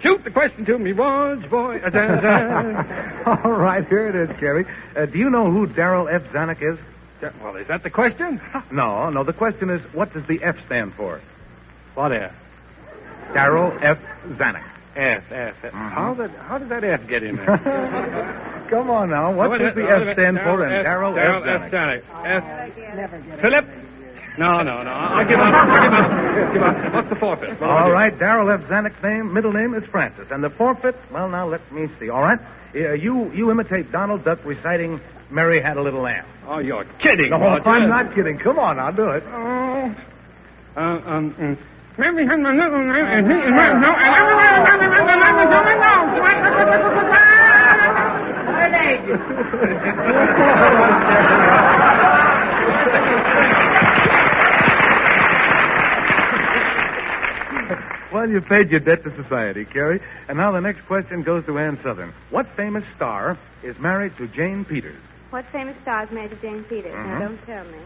Shoot 0.03 0.25
the 0.25 0.31
question 0.31 0.65
to 0.65 0.79
me, 0.79 0.93
once, 0.93 1.45
boy. 1.47 1.79
Da, 1.79 1.91
da. 1.91 3.25
All 3.45 3.53
right, 3.53 3.87
here 3.87 4.09
it 4.09 4.15
is, 4.15 4.31
Cary. 4.39 4.65
Uh, 4.97 5.07
do 5.07 5.19
you 5.19 5.29
know 5.31 5.51
who 5.51 5.67
Darryl 5.67 6.11
F. 6.13 6.25
Zanuck 6.33 6.63
is? 6.63 6.79
Da- 7.21 7.31
well, 7.43 7.57
is 7.57 7.67
that 7.69 7.83
the 7.83 7.91
question? 7.91 8.41
No, 8.73 9.11
no. 9.11 9.25
The 9.25 9.33
question 9.35 9.69
is, 9.69 9.83
what 9.93 10.13
does 10.15 10.25
the 10.27 10.43
F 10.43 10.65
stand 10.67 10.95
for? 10.95 11.21
What 11.95 12.13
F? 12.13 12.35
Darryl 13.33 13.77
F. 13.83 13.99
Zanuck. 14.29 14.65
F, 14.97 15.31
F, 15.31 15.65
F. 15.65 15.73
Mhm. 15.73 15.91
How, 15.91 16.15
did, 16.15 16.31
how 16.31 16.59
did 16.59 16.69
that 16.71 16.83
F 16.83 17.07
get 17.07 17.23
in 17.23 17.37
there? 17.37 18.67
Come 18.71 18.91
on 18.91 19.11
now. 19.11 19.33
What 19.33 19.59
does 19.59 19.75
the 19.75 19.83
F 19.89 20.15
stand 20.15 20.39
for 20.41 20.65
in 20.67 20.85
Darryl 20.85 21.17
F. 21.17 21.27
Darryl 21.27 21.71
Zanuck? 21.71 22.03
F. 22.25 22.73
Zanuck. 22.75 23.37
F. 23.37 23.41
Philip? 23.41 23.67
No, 24.41 24.63
no, 24.63 24.83
no. 24.83 24.91
I'll 24.91 25.27
give 25.27 25.39
up. 25.39 25.53
I'll 25.53 25.83
give 25.83 25.93
up. 25.93 26.53
Give 26.55 26.63
up. 26.63 26.95
What's 26.95 27.09
the 27.11 27.17
forfeit? 27.17 27.51
What 27.51 27.59
do 27.59 27.65
I 27.67 27.81
All 27.83 27.89
do? 27.89 27.93
right, 27.93 28.19
Darryl 28.19 28.51
F. 28.51 28.67
Zanuck's 28.71 29.03
name, 29.03 29.35
middle 29.35 29.53
name 29.53 29.75
is 29.75 29.85
Francis, 29.85 30.31
and 30.31 30.43
the 30.43 30.49
forfeit. 30.49 30.97
Well, 31.11 31.29
now 31.29 31.47
let 31.47 31.71
me 31.71 31.89
see. 31.99 32.09
All 32.09 32.23
right, 32.23 32.39
uh, 32.75 32.95
you 32.95 33.31
you 33.35 33.51
imitate 33.51 33.93
Donald 33.93 34.25
Duck 34.25 34.43
reciting 34.47 34.99
"Mary 35.29 35.61
Had 35.61 35.77
a 35.77 35.83
Little 35.83 36.01
Lamb." 36.01 36.25
Oh, 36.49 36.59
you're 36.59 36.85
kidding. 36.85 37.29
No, 37.29 37.39
Roger. 37.39 37.69
I'm 37.69 37.91
not 37.91 38.15
kidding. 38.15 38.39
Come 38.39 38.59
on, 38.59 38.79
I'll 38.79 38.95
do 38.95 39.11
it. 39.11 39.23
Oh. 39.27 39.95
Uh, 40.75 40.81
um, 40.81 41.35
mm. 41.35 41.59
Mary 41.99 42.25
had 42.27 42.41
my 42.41 42.53
little 42.55 42.81
lamb, 42.81 43.07
and 43.13 43.31
he 43.31 43.39
is 43.45 43.51
my 43.51 43.73
no, 43.73 43.93
and 43.93 44.15
everybody 44.15 44.51
Well, 58.13 58.29
you've 58.29 58.47
paid 58.47 58.71
your 58.71 58.81
debt 58.81 59.05
to 59.05 59.15
society, 59.15 59.65
Cary. 59.65 60.01
And 60.29 60.37
now 60.39 60.51
the 60.51 60.61
next 60.61 60.83
question 60.83 61.23
goes 61.23 61.47
to 61.47 61.59
Ann 61.59 61.77
Sothern. 61.79 62.13
What 62.31 62.47
famous 62.57 62.85
star 62.97 63.39
is 63.63 63.79
married 63.79 64.17
to 64.17 64.27
Jane 64.27 64.65
Peters? 64.65 64.99
What 65.31 65.45
famous 65.47 65.77
star 65.83 66.03
is 66.05 66.11
married 66.11 66.31
to 66.31 66.37
Jane 66.37 66.65
Peters? 66.65 66.93
Mhm. 66.93 67.07
Now, 67.07 67.19
don't 67.21 67.47
tell 67.47 67.65
me. 67.65 67.79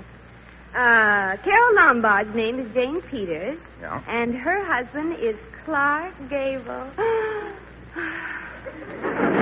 Uh, 0.75 1.37
Carole 1.37 1.75
Lombard's 1.75 2.35
name 2.35 2.59
is 2.59 2.73
Jane 2.73 3.03
Peters, 3.03 3.59
Yeah. 3.81 4.01
and 4.09 4.35
her 4.35 4.65
husband 4.65 5.17
is 5.21 5.37
Clark 5.65 6.13
Gable. 6.31 6.87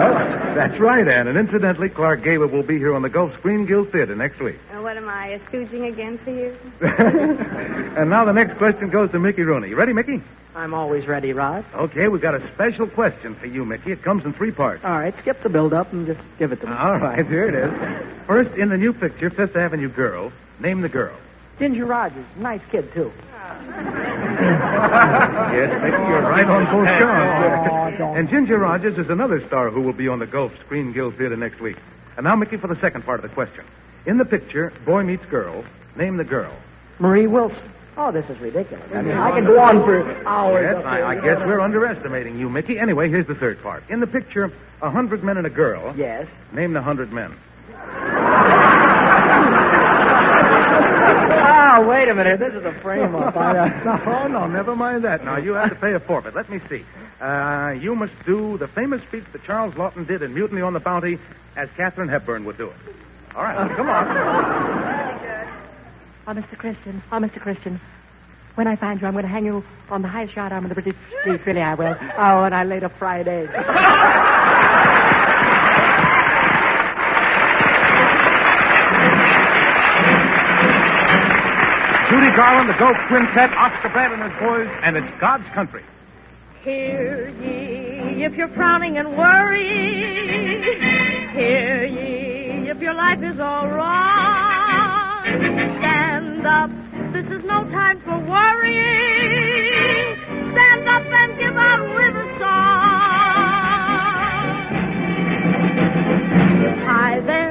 That's 0.00 0.78
right, 0.78 1.06
Ann. 1.06 1.28
And 1.28 1.38
incidentally, 1.38 1.88
Clark 1.88 2.22
Gable 2.22 2.46
will 2.46 2.62
be 2.62 2.78
here 2.78 2.94
on 2.94 3.02
the 3.02 3.08
Gulf 3.08 3.34
Screen 3.34 3.66
Guild 3.66 3.90
Theater 3.90 4.14
next 4.16 4.40
week. 4.40 4.58
Uh, 4.72 4.82
what 4.82 4.96
am 4.96 5.08
I, 5.08 5.28
a 5.28 5.38
stooging 5.40 5.88
again 5.88 6.18
for 6.18 6.30
you? 6.30 6.56
and 7.96 8.10
now 8.10 8.24
the 8.24 8.32
next 8.32 8.56
question 8.58 8.90
goes 8.90 9.10
to 9.12 9.18
Mickey 9.18 9.42
Rooney. 9.42 9.68
You 9.68 9.76
ready, 9.76 9.92
Mickey? 9.92 10.22
I'm 10.54 10.74
always 10.74 11.06
ready, 11.06 11.32
Rod. 11.32 11.64
Okay, 11.74 12.08
we've 12.08 12.20
got 12.20 12.34
a 12.34 12.52
special 12.52 12.86
question 12.86 13.34
for 13.36 13.46
you, 13.46 13.64
Mickey. 13.64 13.92
It 13.92 14.02
comes 14.02 14.24
in 14.24 14.32
three 14.32 14.50
parts. 14.50 14.84
All 14.84 14.90
right, 14.90 15.16
skip 15.18 15.42
the 15.42 15.48
build-up 15.48 15.92
and 15.92 16.06
just 16.06 16.20
give 16.38 16.50
it 16.52 16.60
to 16.60 16.66
me. 16.66 16.72
All 16.72 16.98
right, 16.98 17.24
here 17.26 17.46
it 17.46 17.54
is. 17.54 18.26
First, 18.26 18.56
in 18.56 18.68
the 18.68 18.76
new 18.76 18.92
picture, 18.92 19.30
Fifth 19.30 19.56
Avenue 19.56 19.88
Girl, 19.88 20.32
name 20.58 20.80
the 20.80 20.88
girl. 20.88 21.16
Ginger 21.60 21.84
Rogers, 21.84 22.24
nice 22.38 22.62
kid, 22.70 22.92
too. 22.92 23.12
Yes, 24.40 25.82
Mickey, 25.82 25.96
you're 26.08 26.22
right 26.22 26.46
on 26.46 26.64
both 26.66 26.88
Oh, 26.88 27.96
counts. 27.98 28.18
and 28.18 28.28
Ginger 28.30 28.58
Rogers 28.58 28.96
is 28.96 29.10
another 29.10 29.44
star 29.46 29.68
who 29.68 29.82
will 29.82 29.92
be 29.92 30.08
on 30.08 30.18
the 30.18 30.26
Gulf 30.26 30.58
Screen 30.60 30.92
Guild 30.92 31.16
Theater 31.16 31.36
next 31.36 31.60
week. 31.60 31.76
And 32.16 32.24
now, 32.24 32.36
Mickey, 32.36 32.56
for 32.56 32.68
the 32.68 32.76
second 32.76 33.04
part 33.04 33.22
of 33.22 33.28
the 33.28 33.34
question. 33.34 33.64
In 34.06 34.16
the 34.16 34.24
picture, 34.24 34.72
boy 34.86 35.02
meets 35.02 35.24
girl, 35.26 35.64
name 35.96 36.16
the 36.16 36.24
girl. 36.24 36.54
Marie 36.98 37.26
Wilson. 37.26 37.58
Oh, 37.98 38.10
this 38.10 38.28
is 38.30 38.38
ridiculous. 38.38 38.90
I 38.94 39.02
mean, 39.02 39.16
I 39.16 39.30
can 39.32 39.44
mm-hmm. 39.44 39.52
go 39.52 39.60
on 39.60 39.84
for 39.84 40.26
hours. 40.26 40.76
Yes, 40.76 40.84
I. 40.86 41.02
I 41.02 41.14
guess 41.16 41.38
we're 41.38 41.60
underestimating 41.60 42.38
you, 42.38 42.48
Mickey. 42.48 42.78
Anyway, 42.78 43.10
here's 43.10 43.26
the 43.26 43.34
third 43.34 43.62
part. 43.62 43.84
In 43.90 44.00
the 44.00 44.06
picture, 44.06 44.50
a 44.80 44.90
hundred 44.90 45.22
men 45.22 45.36
and 45.36 45.46
a 45.46 45.50
girl. 45.50 45.94
Yes. 45.96 46.26
Name 46.52 46.72
the 46.72 46.80
hundred 46.80 47.12
men. 47.12 47.36
Oh, 51.80 51.88
wait 51.88 52.08
a 52.08 52.14
minute. 52.14 52.38
This 52.38 52.52
is 52.52 52.62
a 52.62 52.72
frame-up. 52.74 53.34
I, 53.38 53.58
uh, 53.58 53.96
no, 54.04 54.26
no, 54.28 54.46
never 54.46 54.76
mind 54.76 55.04
that. 55.04 55.24
Now, 55.24 55.38
you 55.38 55.54
have 55.54 55.70
to 55.70 55.74
pay 55.76 55.94
a 55.94 56.00
forfeit. 56.00 56.34
Let 56.34 56.50
me 56.50 56.60
see. 56.68 56.84
Uh, 57.20 57.74
you 57.80 57.94
must 57.94 58.12
do 58.26 58.58
the 58.58 58.68
famous 58.68 59.02
speech 59.04 59.24
that 59.32 59.44
Charles 59.44 59.72
Laughton 59.74 60.06
did 60.06 60.20
in 60.20 60.34
Mutiny 60.34 60.60
on 60.60 60.74
the 60.74 60.80
Bounty 60.80 61.18
as 61.56 61.70
Katharine 61.78 62.08
Hepburn 62.10 62.44
would 62.44 62.58
do 62.58 62.66
it. 62.66 62.76
All 63.34 63.42
right, 63.44 63.76
come 63.76 63.88
on. 63.88 65.50
Oh, 66.26 66.32
Mr. 66.32 66.56
Christian. 66.56 67.02
Oh, 67.10 67.16
Mr. 67.16 67.40
Christian. 67.40 67.80
When 68.54 68.68
I 68.68 68.76
find 68.76 69.00
you, 69.00 69.06
I'm 69.08 69.14
going 69.14 69.24
to 69.24 69.28
hang 69.28 69.46
you 69.46 69.64
on 69.88 70.02
the 70.02 70.08
highest 70.08 70.36
yard 70.36 70.52
arm 70.52 70.64
of 70.64 70.68
the 70.68 70.74
British 70.80 70.94
fleet. 71.24 71.44
Really, 71.44 71.62
I 71.62 71.74
will. 71.74 71.96
Oh, 71.98 72.44
and 72.44 72.54
I 72.54 72.62
laid 72.62 72.84
a 72.84 72.88
fried 72.88 73.26
egg. 73.26 73.48
Judy 82.10 82.30
Garland, 82.34 82.68
the 82.68 82.74
Gold 82.76 82.96
Quintet, 83.06 83.54
Oscar 83.56 83.88
Brad 83.90 84.10
and 84.10 84.20
his 84.24 84.32
boys, 84.40 84.68
and 84.82 84.96
it's 84.96 85.20
God's 85.20 85.46
Country. 85.54 85.84
Hear 86.64 87.28
ye, 87.40 88.24
if 88.24 88.34
you're 88.34 88.48
frowning 88.48 88.98
and 88.98 89.16
worrying. 89.16 90.62
Hear 91.32 91.84
ye, 91.84 92.68
if 92.68 92.80
your 92.80 92.94
life 92.94 93.22
is 93.22 93.38
all 93.38 93.68
wrong. 93.68 95.24
Stand 95.78 96.44
up, 96.48 96.70
this 97.12 97.26
is 97.26 97.44
no 97.44 97.62
time 97.70 98.00
for 98.00 98.18
worrying. 98.18 100.16
Stand 100.52 100.88
up 100.88 101.06
and 101.06 101.38
give 101.38 101.56
out 101.56 101.78
river 101.94 102.26
song. 102.40 102.50
Hi 106.86 107.20
there. 107.20 107.49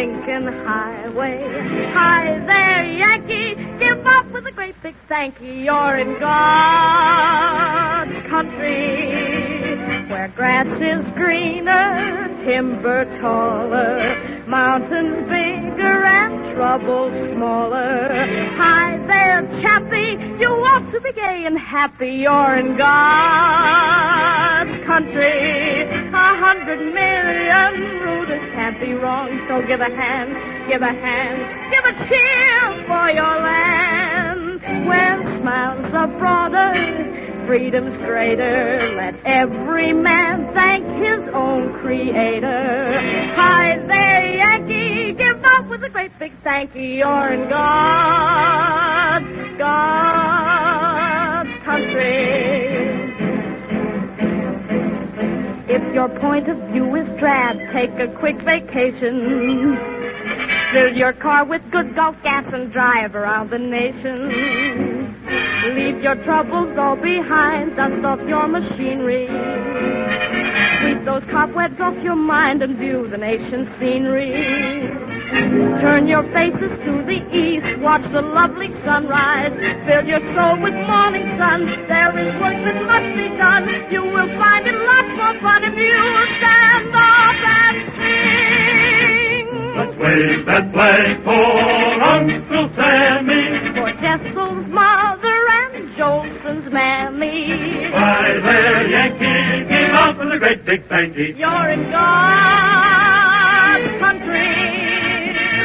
Lincoln 0.00 0.48
Highway. 0.64 1.44
Hi 1.92 2.38
there, 2.46 2.84
Yankee, 2.86 3.54
give 3.78 4.06
up 4.06 4.32
with 4.32 4.46
a 4.46 4.50
great 4.50 4.74
big 4.82 4.94
thank 5.10 5.38
you. 5.42 5.52
You're 5.52 6.00
in 6.00 6.18
God's 6.18 8.22
country, 8.22 9.12
where 10.08 10.28
grass 10.28 10.68
is 10.80 11.06
greener, 11.10 12.28
timber 12.46 13.04
taller, 13.20 14.42
mountains 14.48 15.18
bigger 15.28 16.06
and 16.06 16.54
trouble 16.56 17.10
smaller. 17.34 18.08
Hi 18.56 18.96
there, 19.06 19.42
chappie, 19.60 20.16
you 20.40 20.48
ought 20.48 20.90
to 20.92 21.00
be 21.02 21.12
gay 21.12 21.44
and 21.44 21.58
happy. 21.58 22.24
You're 22.24 22.56
in 22.56 22.78
God's 22.78 24.78
country. 24.86 25.99
Hundred 26.60 26.92
million 26.92 27.72
rooters 28.02 28.52
can't 28.52 28.78
be 28.78 28.92
wrong, 28.92 29.30
so 29.48 29.62
give 29.66 29.80
a 29.80 29.88
hand, 29.96 30.36
give 30.70 30.82
a 30.82 30.92
hand, 30.92 31.72
give 31.72 31.84
a 31.86 31.92
cheer 32.06 32.84
for 32.86 33.10
your 33.16 33.40
land. 33.40 34.60
Where 34.86 35.40
smiles 35.40 35.90
are 35.94 36.08
broader, 36.18 37.46
freedom's 37.46 37.96
greater. 38.04 38.92
Let 38.94 39.24
every 39.24 39.94
man 39.94 40.52
thank 40.52 40.84
his 41.02 41.26
own 41.32 41.72
creator. 41.80 42.92
Hi 43.36 43.78
there, 43.90 44.26
Yankee, 44.36 45.14
give 45.14 45.42
up 45.42 45.66
with 45.70 45.82
a 45.82 45.88
great 45.88 46.12
big 46.18 46.32
thank 46.44 46.74
you. 46.74 46.82
You're 46.82 47.32
in 47.32 47.48
God's, 47.48 49.28
God's 49.56 50.04
country. 51.64 52.69
If 55.72 55.94
your 55.94 56.08
point 56.08 56.48
of 56.48 56.56
view 56.72 56.96
is 56.96 57.06
drab, 57.20 57.56
take 57.72 57.92
a 58.00 58.08
quick 58.18 58.36
vacation. 58.42 59.78
Fill 60.72 60.96
your 60.96 61.12
car 61.12 61.44
with 61.44 61.62
good 61.70 61.94
Gulf 61.94 62.16
gas 62.24 62.52
and 62.52 62.72
drive 62.72 63.14
around 63.14 63.50
the 63.50 63.58
nation. 63.58 64.28
Leave 65.76 66.02
your 66.02 66.16
troubles 66.24 66.76
all 66.76 66.96
behind, 66.96 67.76
dust 67.76 68.04
off 68.04 68.20
your 68.26 68.48
machinery. 68.48 69.28
Sweep 70.80 71.04
those 71.04 71.22
cobwebs 71.30 71.80
off 71.80 71.96
your 72.02 72.16
mind 72.16 72.62
and 72.62 72.76
view 72.76 73.06
the 73.06 73.18
nation's 73.18 73.68
scenery. 73.78 75.09
Turn 75.30 76.08
your 76.08 76.24
faces 76.34 76.72
to 76.84 76.92
the 77.06 77.20
east, 77.30 77.78
watch 77.78 78.02
the 78.10 78.20
lovely 78.20 78.66
sunrise. 78.84 79.54
Fill 79.86 80.04
your 80.10 80.18
soul 80.34 80.58
with 80.58 80.74
morning 80.90 81.22
sun. 81.38 81.66
There 81.86 82.14
is 82.18 82.34
work 82.42 82.58
that 82.66 82.82
must 82.82 83.14
be 83.14 83.28
done. 83.38 83.64
You 83.92 84.02
will 84.02 84.30
find 84.42 84.66
it 84.66 84.74
lots 84.74 85.12
more 85.14 85.36
fun 85.38 85.62
if 85.70 85.76
you 85.78 86.02
stand 86.42 86.94
up 86.98 87.38
and 87.46 87.78
sing. 87.94 89.46
Let's 89.78 89.96
wave 90.02 90.46
that 90.46 90.66
flag 90.74 91.22
for 91.22 92.02
Uncle 92.02 92.66
Sammy. 92.74 93.70
For 93.78 93.92
Jessel's 94.02 94.66
mother 94.66 95.40
and 95.62 95.96
Jolson's 95.96 96.72
mammy. 96.72 97.46
By 97.92 98.34
there, 98.50 98.88
Yankee, 98.90 99.68
give 99.70 99.94
up 99.94 100.18
with 100.18 100.34
a 100.34 100.38
great 100.38 100.64
big 100.66 100.88
thank 100.88 101.16
you. 101.16 101.34
You're 101.38 101.70
in 101.70 101.92
country. 101.92 102.89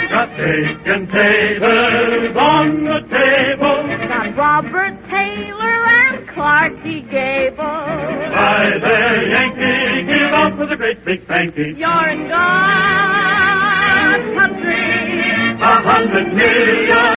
Got 0.09 0.29
bacon 0.37 1.07
taters 1.11 2.35
on 2.37 2.83
the 2.85 2.99
table. 3.09 3.87
Got 4.07 4.35
Robert 4.37 4.95
Taylor 5.09 5.79
and 5.87 6.27
Clarky 6.29 7.01
Gable. 7.09 7.55
By 8.35 8.77
there, 8.83 9.27
Yankee, 9.29 10.11
give 10.11 10.31
up 10.33 10.57
with 10.59 10.71
a 10.71 10.75
great 10.77 11.03
big 11.05 11.25
thank 11.27 11.57
you. 11.57 11.73
You're 11.75 12.07
in 12.11 12.29
God's 12.29 14.27
country. 14.39 14.83
A 15.57 15.75
hundred 15.89 16.27
million 16.33 17.05